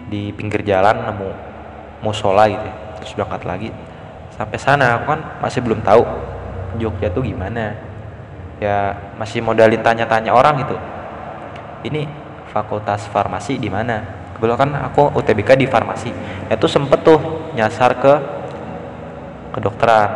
[0.08, 1.30] di pinggir jalan nemu
[2.02, 2.74] musola gitu ya.
[2.98, 3.68] terus berangkat lagi.
[4.34, 6.02] Sampai sana aku kan masih belum tahu
[6.80, 7.76] Jogja tuh gimana.
[8.62, 10.76] Ya masih modalin tanya-tanya orang gitu.
[11.82, 12.06] Ini
[12.54, 14.02] fakultas farmasi di mana?
[14.34, 16.10] Kebetulan kan aku UTBK di farmasi.
[16.48, 17.18] Itu sempet tuh
[17.58, 18.14] nyasar ke
[19.52, 20.10] kedokteran.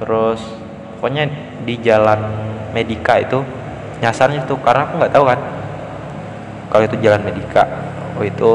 [0.00, 0.40] Terus
[0.98, 1.28] pokoknya
[1.68, 2.18] di jalan
[2.72, 3.44] medika itu
[4.00, 5.40] nyasarnya itu karena aku nggak tahu kan
[6.72, 7.62] kalau itu jalan medika
[8.14, 8.50] oh itu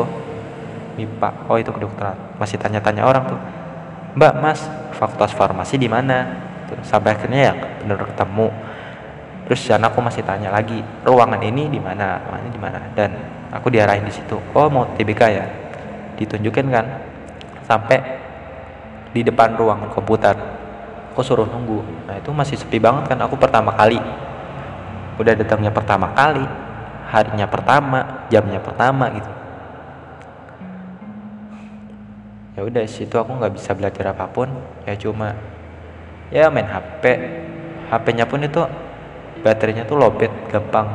[0.99, 2.17] MIPA oh itu kedokteran.
[2.35, 3.39] Masih tanya-tanya orang tuh
[4.17, 4.59] mbak mas
[4.97, 6.47] fakultas farmasi di mana?
[6.85, 8.49] Sampai akhirnya ya benar ketemu.
[9.49, 12.21] Terus sana aku masih tanya lagi ruangan ini di mana?
[12.21, 12.77] Ini di mana?
[12.93, 13.11] Dan
[13.49, 15.45] aku diarahin di situ oh mau TBK ya?
[16.19, 16.85] Ditunjukin kan
[17.65, 17.97] sampai
[19.15, 20.35] di depan ruangan komputer.
[21.15, 21.81] Aku suruh nunggu.
[22.05, 23.97] Nah itu masih sepi banget kan aku pertama kali.
[25.19, 26.45] Udah datangnya pertama kali
[27.09, 29.38] harinya pertama jamnya pertama gitu
[32.59, 34.51] ya udah situ aku nggak bisa belajar apa pun.
[34.83, 35.31] Ya cuma
[36.27, 37.03] ya main HP
[37.87, 38.59] HP-nya pun itu
[39.39, 40.91] baterainya tuh lobet gampang.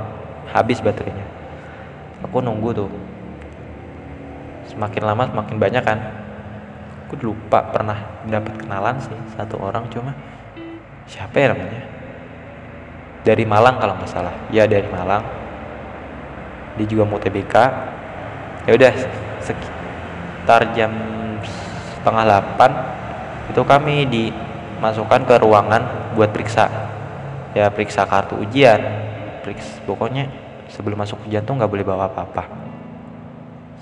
[0.53, 1.25] Habis baterainya.
[2.21, 2.93] Aku nunggu tuh.
[4.69, 5.99] Semakin lama semakin banyak kan.
[7.09, 7.97] Aku lupa pernah
[8.29, 9.89] dapat kenalan sih satu orang.
[9.89, 10.13] Cuma
[11.09, 11.81] siapa ya namanya?
[13.25, 14.37] Dari Malang kalau nggak salah.
[14.53, 15.25] Ya dari Malang.
[16.77, 17.57] Dia juga mau TBK
[18.69, 18.93] ya udah
[19.41, 20.93] sekitar jam
[22.05, 22.71] setengah delapan
[23.49, 26.69] itu kami dimasukkan ke ruangan buat periksa.
[27.57, 28.77] Ya periksa kartu ujian
[29.41, 30.29] periksa pokoknya
[30.69, 32.45] sebelum masuk ujian tuh nggak boleh bawa apa-apa.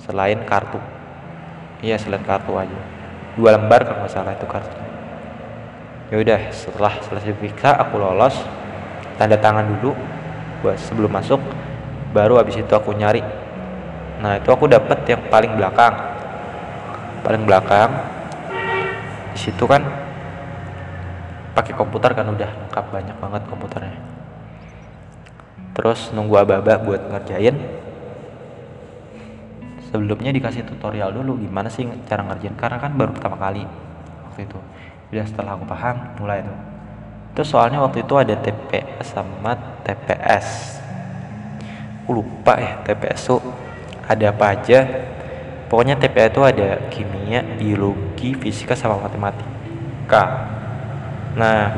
[0.07, 0.79] Selain kartu.
[1.83, 2.79] Iya selain kartu aja.
[3.35, 4.79] Dua lembar kalau nggak salah itu kartu
[6.13, 8.39] ya udah setelah selesai periksa aku lolos.
[9.19, 9.99] Tanda tangan dulu
[10.63, 11.43] buat sebelum masuk.
[12.15, 13.25] Baru habis itu aku nyari.
[14.23, 16.12] Nah itu aku dapet yang paling belakang
[17.23, 17.91] paling belakang
[19.33, 19.81] di situ kan
[21.57, 23.99] pakai komputer kan udah lengkap banyak banget komputernya.
[25.73, 27.57] Terus nunggu aba-aba buat ngerjain.
[29.89, 33.65] Sebelumnya dikasih tutorial dulu gimana sih cara ngerjain karena kan baru pertama kali
[34.29, 34.59] waktu itu.
[35.13, 36.55] Udah setelah aku paham mulai itu
[37.33, 39.57] itu soalnya waktu itu ada TPS sama
[39.89, 40.77] TPS
[42.13, 43.41] aku lupa ya TPS tuh
[44.05, 44.85] ada apa aja
[45.73, 50.53] pokoknya TPS itu ada kimia biologi fisika sama matematika.
[51.33, 51.73] Nah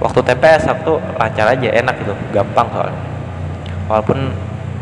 [0.00, 3.02] waktu TPS tuh lancar aja enak gitu gampang soalnya.
[3.92, 4.32] Walaupun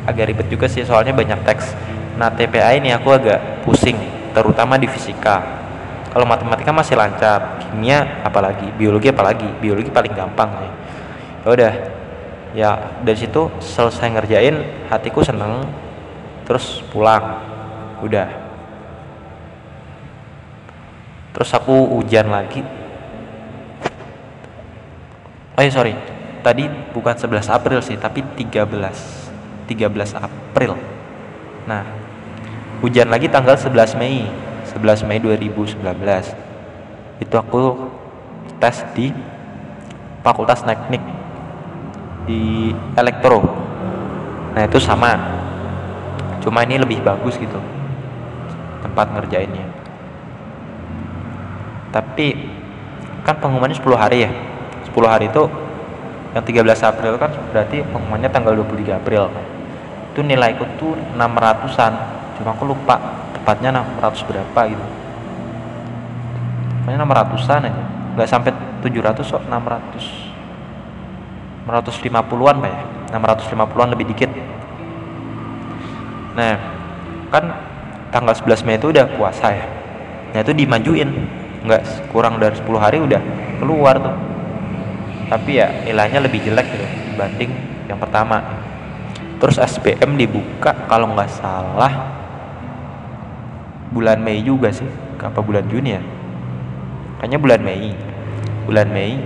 [0.06, 1.74] agak ribet juga sih soalnya banyak teks.
[2.14, 3.98] Nah TPA ini aku agak pusing
[4.30, 5.42] terutama di fisika.
[6.14, 10.72] Kalau matematika masih lancar kimia apalagi biologi apalagi biologi paling gampang nih
[11.46, 11.72] ya udah
[12.58, 12.70] ya
[13.06, 15.62] dari situ selesai ngerjain hatiku seneng
[16.42, 17.38] terus pulang
[18.04, 18.28] udah.
[21.36, 22.64] Terus aku hujan lagi.
[25.52, 25.92] Oh ya sorry.
[26.40, 26.64] Tadi
[26.96, 28.72] bukan 11 April sih tapi 13
[29.68, 30.80] 13 April.
[31.68, 31.84] Nah
[32.80, 34.24] hujan lagi tanggal 11 Mei.
[34.72, 35.84] 11 Mei 2019
[37.20, 37.92] itu aku
[38.56, 39.12] tes di
[40.24, 41.04] Fakultas Teknik
[42.24, 43.44] di Elektro.
[44.56, 45.36] Nah itu sama.
[46.40, 47.75] Cuma ini lebih bagus gitu
[48.96, 49.68] tempat ngerjainnya.
[51.92, 52.32] Tapi
[53.28, 54.32] kan pengumumannya 10 hari ya?
[54.88, 55.44] 10 hari itu
[56.32, 59.28] yang 13 April kan berarti pengumumannya tanggal 23 April.
[60.16, 61.92] Itu nilaiku tuh 600an
[62.40, 62.96] cuma aku lupa
[63.36, 64.86] tepatnya 600 berapa gitu.
[66.88, 67.84] Pokoknya 600an aja.
[68.16, 72.80] Nggak sampai 700 kok 600 650-an pak ya?
[73.12, 74.32] 650-an lebih dikit.
[76.32, 76.56] Nah
[77.28, 77.65] kan
[78.16, 79.68] tanggal 11 Mei itu udah puasa ya.
[80.32, 81.12] Nah itu dimajuin.
[81.68, 83.20] Nggak kurang dari 10 hari udah
[83.60, 84.16] keluar tuh.
[85.28, 87.52] Tapi ya nilainya lebih jelek gitu dibanding
[87.92, 88.40] yang pertama.
[89.36, 91.92] Terus SBM dibuka kalau nggak salah
[93.92, 94.88] bulan Mei juga sih.
[95.20, 96.02] Apa bulan Juni ya?
[97.20, 97.92] Kayaknya bulan Mei.
[98.64, 99.20] Bulan Mei.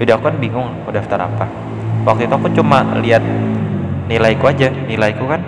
[0.00, 1.44] Udah aku kan bingung mau daftar apa.
[2.08, 3.20] Waktu itu aku cuma lihat
[4.08, 4.72] nilaiku aja.
[4.72, 5.40] Nilaiku kan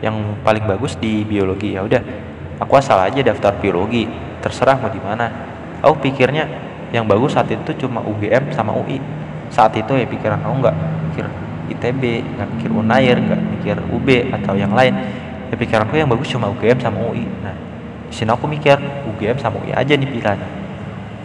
[0.00, 1.76] yang paling bagus di biologi.
[1.76, 2.00] Ya udah
[2.60, 4.08] aku asal aja daftar biologi
[4.40, 5.28] terserah mau di mana.
[5.80, 6.48] Aku pikirnya
[6.92, 9.00] yang bagus saat itu cuma UGM sama UI
[9.50, 10.76] saat itu ya pikiran aku nggak
[11.10, 11.26] pikir
[11.74, 12.02] ITB
[12.38, 14.94] nggak mikir Unair nggak mikir UB atau yang lain.
[15.50, 17.54] Ya pikiranku yang bagus cuma UGM sama UI nah
[18.10, 20.48] di sini aku mikir UGM sama UI aja nih pilihannya.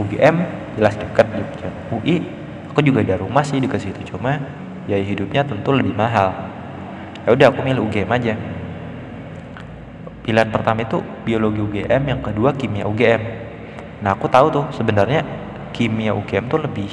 [0.02, 0.36] UGM
[0.76, 2.18] jelas dekat Jogja UI
[2.70, 4.42] aku juga ada rumah sih di situ cuma
[4.86, 6.34] ya hidupnya tentu lebih mahal.
[7.26, 8.34] Ya udah aku milih UGM aja
[10.26, 13.22] pilihan pertama itu biologi UGM yang kedua kimia UGM
[14.02, 15.22] nah aku tahu tuh sebenarnya
[15.76, 16.90] kimia UGM tuh lebih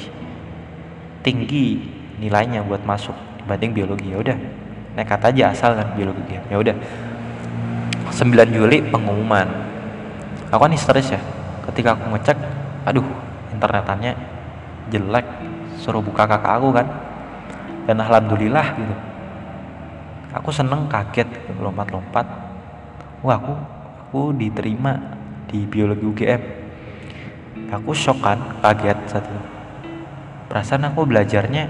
[1.22, 1.78] tinggi
[2.18, 4.10] nilainya buat masuk dibanding biologi.
[4.10, 4.36] Ya udah
[4.98, 6.76] nekat aja asal kan biologi game ya udah
[8.10, 9.48] 9 Juli pengumuman.
[10.52, 11.20] Aku kan histeris ya
[11.70, 12.38] ketika aku ngecek
[12.84, 13.06] aduh
[13.54, 14.12] internetannya
[14.92, 15.24] jelek
[15.80, 16.86] suruh buka kakak aku kan.
[17.82, 18.94] Dan alhamdulillah gitu.
[20.32, 22.24] Aku seneng kaget gitu, lompat-lompat
[23.22, 23.54] wah aku
[24.02, 26.42] aku diterima di biologi UGM
[27.72, 29.52] aku shock kan kaget satu
[30.52, 31.64] perasaan aku belajarnya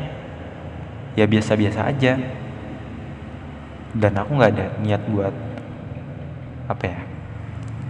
[1.14, 2.18] ya biasa-biasa aja.
[3.92, 5.30] Dan aku nggak ada niat buat
[6.66, 7.00] apa ya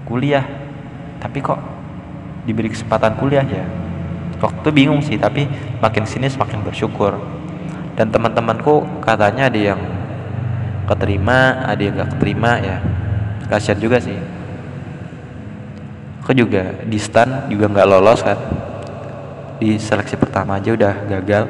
[0.05, 0.45] kuliah.
[1.17, 1.57] Tapi kok
[2.45, 3.65] diberi kesempatan kuliah ya?
[4.43, 5.47] Waktu bingung sih tapi
[5.79, 7.17] makin sini semakin bersyukur.
[7.95, 9.81] Dan teman-temanku katanya ada yang
[10.91, 12.83] keterima ada yang gak keterima ya
[13.53, 14.17] kasihan juga sih.
[16.25, 18.41] Aku juga di stand juga nggak lolos kan?
[19.61, 21.45] Di seleksi pertama aja udah gagal.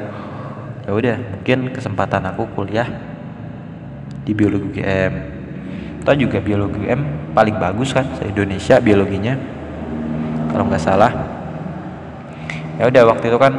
[0.83, 2.91] Ya udah mungkin kesempatan aku kuliah
[4.27, 5.13] di biologi UGM
[6.03, 9.39] atau juga biologi UGM paling bagus kan se Indonesia biologinya
[10.51, 11.11] kalau nggak salah.
[12.75, 13.53] Ya udah waktu itu kan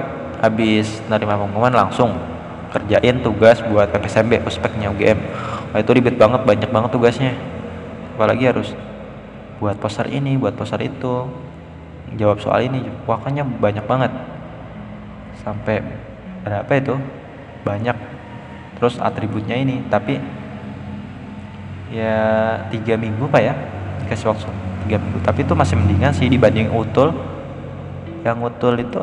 [0.44, 2.12] habis nerima pengumuman langsung
[2.68, 5.18] kerjain tugas buat PPSMB ospeknya UGM
[5.70, 7.32] Wah, itu ribet banget banyak banget tugasnya
[8.14, 8.70] apalagi harus
[9.58, 11.26] buat poster ini buat poster itu.
[12.14, 14.12] Jawab soal ini wakanya banyak banget.
[15.42, 15.82] Sampai
[16.46, 16.94] berapa itu?
[17.66, 17.96] Banyak.
[18.78, 20.22] Terus atributnya ini tapi
[21.90, 22.14] ya
[22.70, 23.54] tiga minggu pak ya.
[24.04, 24.46] Dikasih waktu
[24.86, 25.18] tiga minggu.
[25.26, 27.10] Tapi itu masih mendingan sih dibanding utul.
[28.22, 29.00] Yang utul itu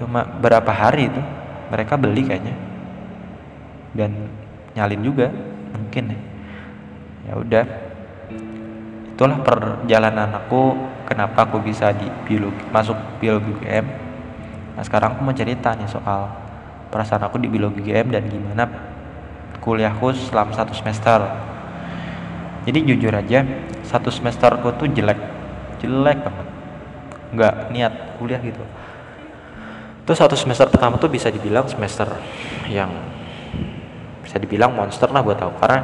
[0.00, 1.22] cuma berapa hari itu.
[1.70, 2.56] Mereka beli kayaknya.
[3.94, 4.26] Dan
[4.74, 5.30] nyalin juga
[5.70, 6.18] mungkin.
[7.30, 7.89] Ya udah
[9.20, 10.72] itulah perjalanan aku
[11.04, 13.84] kenapa aku bisa di biologi masuk biologi UGM
[14.80, 16.32] nah sekarang aku mau cerita nih soal
[16.88, 18.64] perasaan aku di biologi GM dan gimana
[19.60, 21.20] kuliahku selama satu semester.
[22.64, 23.44] Jadi jujur aja
[23.84, 25.16] satu semesterku tuh jelek
[25.80, 26.48] jelek banget.
[27.36, 28.60] Nggak niat kuliah gitu.
[30.04, 32.08] Terus satu semester pertama tuh bisa dibilang semester
[32.66, 32.90] yang
[34.24, 35.54] bisa dibilang monster lah buat aku.
[35.60, 35.80] Karena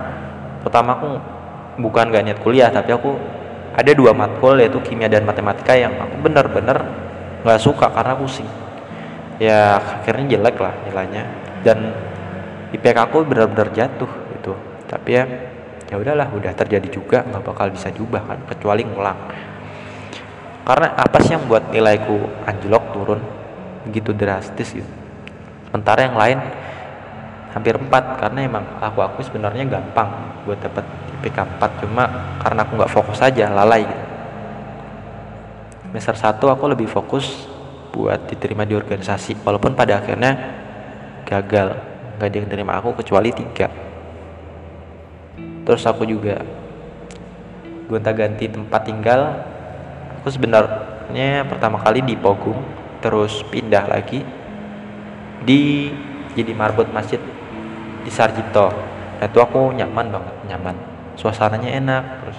[0.65, 1.09] pertama aku
[1.77, 3.17] bukan gak niat kuliah tapi aku
[3.77, 6.81] ada dua matkul yaitu kimia dan matematika yang aku bener-bener
[7.45, 8.49] nggak suka karena pusing.
[9.37, 11.25] Ya akhirnya jelek lah nilainya.
[11.61, 11.93] Dan
[12.73, 14.53] IPK aku benar-benar jatuh itu
[14.89, 15.25] tapi ya
[15.93, 19.19] ya udahlah udah terjadi juga nggak bakal bisa diubah kan kecuali ngulang.
[20.67, 22.17] Karena apa sih yang buat nilaiku
[22.49, 23.21] anjlok turun?
[23.87, 24.93] Begitu drastis gitu.
[25.69, 26.39] Sementara yang lain
[27.53, 32.05] hampir 4 karena emang aku aku sebenarnya gampang buat dapat IPK 4 cuma
[32.39, 34.05] karena aku nggak fokus aja lalai gitu.
[35.97, 37.49] Semester 1 aku lebih fokus
[37.89, 40.37] buat diterima di organisasi walaupun pada akhirnya
[41.25, 41.73] gagal
[42.17, 43.73] nggak ada yang terima aku kecuali tiga.
[45.67, 46.45] Terus aku juga
[47.89, 49.21] gonta ganti tempat tinggal.
[50.21, 52.61] Aku sebenarnya pertama kali di Pogung
[53.01, 54.21] terus pindah lagi
[55.43, 55.91] di
[56.37, 57.19] jadi marbot masjid
[58.05, 58.69] di Sarjito.
[59.17, 62.39] Nah itu aku nyaman banget nyaman suasananya enak terus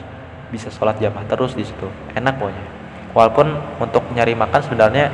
[0.54, 1.90] bisa sholat jamaah terus di situ.
[2.16, 2.64] Enak pokoknya.
[3.12, 3.48] Walaupun
[3.82, 5.10] untuk nyari makan sebenarnya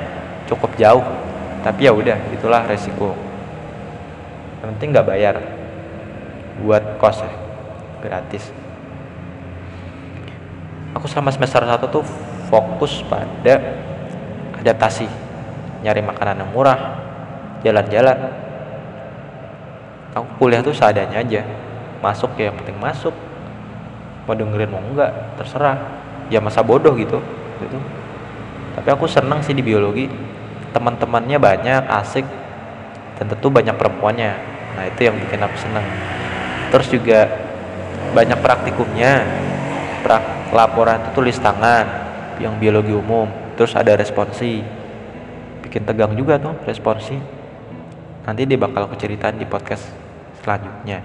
[0.46, 1.04] cukup jauh
[1.64, 3.16] tapi ya udah itulah resiko.
[4.62, 5.36] Yang penting nggak bayar
[6.62, 7.32] buat kos ya
[8.04, 8.52] gratis.
[10.94, 12.06] Aku selama semester satu tuh
[12.52, 13.60] fokus pada
[14.62, 15.10] adaptasi.
[15.82, 16.80] Nyari makanan yang murah
[17.66, 18.18] jalan-jalan.
[20.14, 21.42] Aku kuliah tuh seadanya aja.
[22.04, 23.16] Masuk ya yang penting masuk
[24.26, 25.12] mau dengerin mau enggak?
[25.40, 25.78] Terserah.
[26.32, 27.20] Ya masa bodoh gitu.
[27.60, 27.78] Gitu.
[28.80, 30.08] Tapi aku seneng sih di biologi.
[30.72, 32.26] Teman-temannya banyak asik.
[33.20, 34.32] Dan tentu banyak perempuannya.
[34.74, 35.86] Nah itu yang bikin aku seneng.
[36.74, 37.30] Terus juga
[38.14, 39.22] banyak praktikumnya.
[40.02, 41.86] Prak laporan itu tulis tangan
[42.42, 43.30] yang biologi umum.
[43.56, 44.66] Terus ada responsi.
[45.62, 47.16] Bikin tegang juga tuh responsi.
[48.24, 49.84] Nanti dia bakal aku ceritain di podcast
[50.42, 51.04] selanjutnya.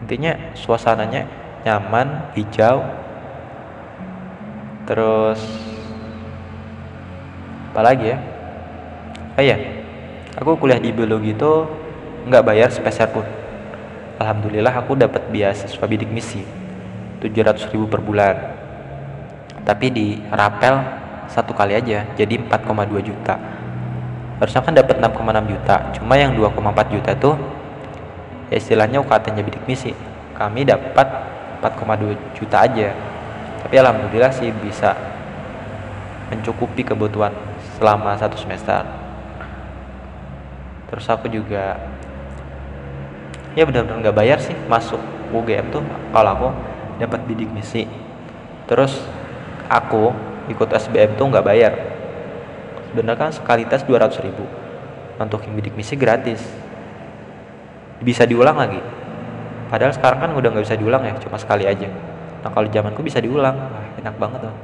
[0.00, 1.28] Intinya suasananya
[1.66, 2.84] nyaman hijau.
[4.88, 5.40] Terus
[7.70, 8.18] apa lagi ya?
[9.38, 9.56] Oh iya
[10.36, 11.52] aku kuliah di biologi itu
[12.26, 13.24] nggak bayar sepeser pun.
[14.20, 16.44] Alhamdulillah aku dapat beasiswa bidik misi
[17.24, 18.36] 700 ribu per bulan.
[19.64, 20.80] Tapi di rapel
[21.30, 23.38] satu kali aja jadi 4,2 juta.
[24.40, 27.36] Harusnya kan dapat 6,6 juta cuma yang 2,4 juta tuh
[28.48, 29.92] ya istilahnya UKT nya bidik misi.
[30.34, 31.29] Kami dapat
[31.60, 32.96] 4,2 juta aja.
[33.60, 34.96] Tapi alhamdulillah sih bisa
[36.32, 37.36] mencukupi kebutuhan
[37.76, 38.82] selama satu semester.
[40.88, 41.78] Terus aku juga
[43.54, 44.98] ya benar-benar nggak bayar sih masuk
[45.34, 46.48] UGM tuh kalau aku
[46.98, 47.84] dapat bidik misi.
[48.64, 48.96] Terus
[49.68, 50.10] aku
[50.48, 51.72] ikut SBM tuh nggak bayar.
[52.90, 54.42] Sebenarnya kan sekali tes 200 ribu.
[55.20, 56.40] Untuk bidik misi gratis.
[58.00, 58.80] Bisa diulang lagi
[59.70, 61.86] padahal sekarang kan udah nggak bisa diulang ya cuma sekali aja.
[62.42, 63.54] Nah kalau zamanku bisa diulang.
[63.54, 64.56] Wah enak banget tuh.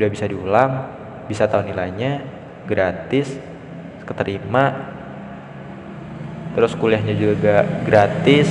[0.00, 0.70] Udah bisa diulang
[1.26, 2.22] bisa tahu nilainya
[2.64, 3.34] gratis
[4.06, 4.94] keterima.
[6.56, 8.48] Terus kuliahnya juga gratis.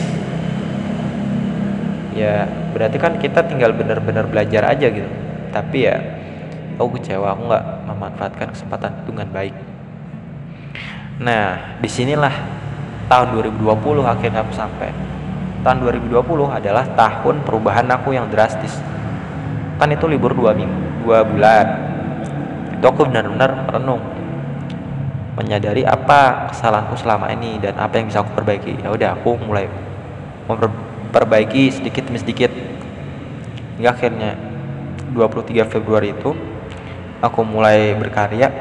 [2.16, 5.10] Ya berarti kan kita tinggal benar-benar belajar aja gitu.
[5.52, 5.96] Tapi ya
[6.76, 9.56] aku kecewa aku nggak memanfaatkan kesempatan itu dengan baik.
[11.24, 12.36] Nah di sinilah
[13.08, 14.92] tahun 2020 akhirnya aku sampai
[15.66, 16.22] tahun 2020
[16.54, 18.78] adalah tahun perubahan aku yang drastis.
[19.82, 21.66] Kan itu libur dua minggu dua bulan.
[22.78, 24.06] Itu aku benar-benar merenung.
[25.36, 28.78] Menyadari apa kesalahanku selama ini dan apa yang bisa aku perbaiki.
[28.86, 29.66] Ya udah aku mulai
[30.46, 32.54] memperbaiki sedikit demi sedikit.
[33.82, 34.38] Hingga akhirnya
[35.18, 36.38] 23 Februari itu
[37.26, 38.54] aku mulai berkarya.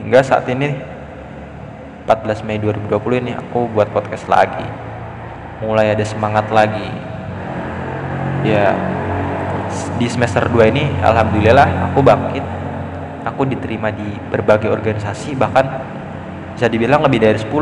[0.00, 0.72] Hingga saat ini
[2.08, 4.89] 14 Mei 2020 ini aku buat podcast lagi
[5.60, 6.88] mulai ada semangat lagi.
[8.44, 8.72] Ya
[10.00, 12.44] di semester 2 ini alhamdulillah aku bangkit.
[13.28, 15.68] Aku diterima di berbagai organisasi bahkan
[16.56, 17.52] bisa dibilang lebih dari 10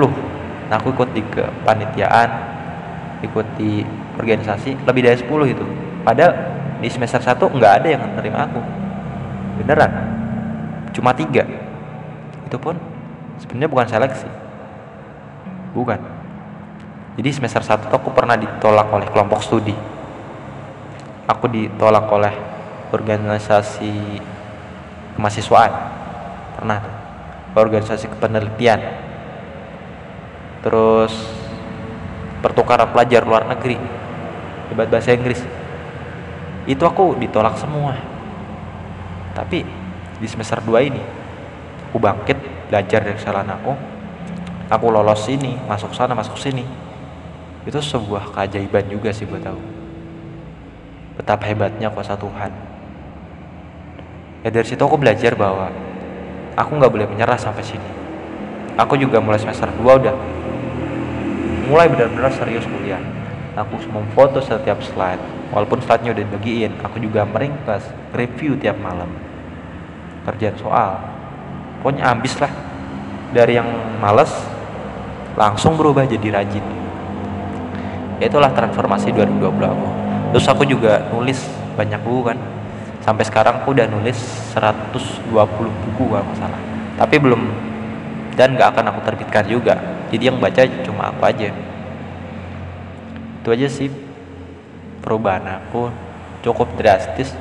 [0.68, 2.28] nah aku ikut di kepanitiaan
[3.24, 3.80] ikut di
[4.14, 5.66] organisasi lebih dari 10 itu.
[6.06, 6.32] Padahal
[6.78, 8.60] di semester 1 nggak ada yang menerima aku.
[9.58, 9.92] Beneran.
[10.94, 11.42] Cuma tiga.
[12.46, 12.78] Itu pun
[13.42, 14.30] sebenarnya bukan seleksi.
[15.74, 16.17] Bukan
[17.18, 19.74] jadi semester 1 aku pernah ditolak oleh kelompok studi.
[21.26, 22.30] Aku ditolak oleh
[22.94, 24.22] organisasi
[25.18, 25.74] kemahasiswaan.
[26.54, 26.78] Pernah
[27.58, 28.80] organisasi kepenelitian.
[30.62, 31.10] Terus
[32.38, 33.82] pertukaran pelajar luar negeri.
[34.70, 35.42] Debat bahasa Inggris.
[36.70, 37.98] Itu aku ditolak semua.
[39.34, 39.66] Tapi
[40.22, 41.02] di semester 2 ini
[41.90, 43.74] aku bangkit belajar dari kesalahan aku.
[44.70, 46.87] Aku lolos sini masuk sana masuk sini
[47.68, 49.78] itu sebuah keajaiban juga sih buat aku
[51.18, 52.54] betapa hebatnya kuasa Tuhan.
[54.46, 55.74] Ya dari situ aku belajar bahwa
[56.54, 57.90] aku nggak boleh menyerah sampai sini.
[58.78, 60.14] Aku juga mulai semester 2 udah
[61.66, 63.02] mulai benar-benar serius kuliah.
[63.58, 65.18] Aku memfoto setiap slide.
[65.50, 67.82] Walaupun slide-nya udah dibagiin aku juga meringkas
[68.14, 69.10] review tiap malam.
[70.22, 71.02] Kerjaan soal.
[71.82, 72.52] Pokoknya ambis lah.
[73.34, 74.30] Dari yang males
[75.36, 76.87] langsung berubah jadi rajin
[78.26, 79.88] itulah transformasi 2020 aku.
[80.34, 81.38] Terus aku juga nulis
[81.78, 82.38] banyak buku kan.
[83.00, 84.18] Sampai sekarang aku udah nulis
[84.52, 86.60] 120 buku kalau nggak salah.
[86.98, 87.40] Tapi belum
[88.34, 89.74] dan nggak akan aku terbitkan juga.
[90.10, 91.48] Jadi yang baca cuma aku aja.
[93.40, 93.88] Itu aja sih
[95.00, 95.88] perubahan aku.
[96.42, 97.32] Cukup drastis.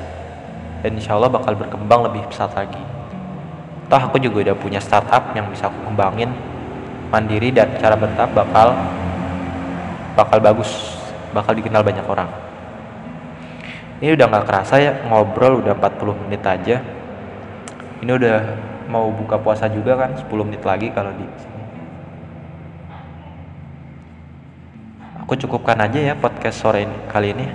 [0.78, 2.78] Dan insya Allah bakal berkembang lebih pesat lagi.
[3.90, 6.30] Toh aku juga udah punya startup yang bisa aku kembangin.
[7.08, 8.76] Mandiri dan cara bertahap bakal
[10.18, 10.98] bakal bagus
[11.30, 12.26] bakal dikenal banyak orang.
[14.02, 16.82] Ini udah nggak kerasa ya ngobrol udah 40 menit aja.
[18.02, 18.36] Ini udah
[18.90, 21.62] mau buka puasa juga kan 10 menit lagi kalau di sini.
[25.22, 27.46] Aku cukupkan aja ya podcast sore ini, kali ini.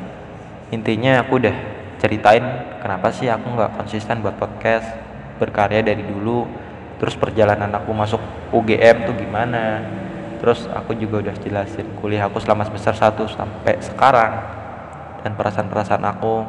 [0.71, 1.55] Intinya aku udah
[1.99, 2.43] ceritain
[2.79, 4.87] kenapa sih aku nggak konsisten buat podcast
[5.39, 6.43] berkarya dari dulu
[6.99, 8.19] terus perjalanan aku masuk
[8.51, 9.79] UGM tuh gimana
[10.43, 14.33] terus aku juga udah jelasin kuliah aku selama semester 1 sampai sekarang.
[15.23, 16.43] Dan perasaan-perasaan aku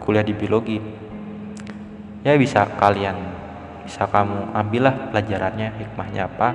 [0.00, 0.80] kuliah di biologi.
[2.24, 3.36] Ya bisa kalian
[3.84, 6.48] bisa kamu ambillah pelajarannya hikmahnya apa.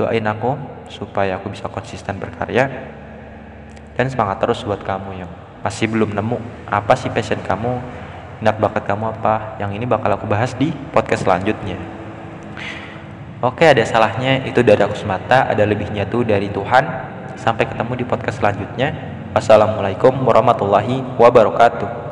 [0.00, 0.56] Doain aku
[0.88, 2.72] supaya aku bisa konsisten berkarya.
[3.92, 5.28] Dan semangat terus buat kamu yang
[5.60, 7.76] masih belum nemu apa sih passion kamu
[8.40, 9.60] minat bakat kamu apa.
[9.60, 11.95] Yang ini bakal aku bahas di podcast selanjutnya
[13.46, 16.82] Oke, ada salahnya itu dari aku semata, ada lebihnya tuh dari Tuhan.
[17.38, 18.90] Sampai ketemu di podcast selanjutnya.
[19.38, 22.05] Wassalamualaikum warahmatullahi wabarakatuh.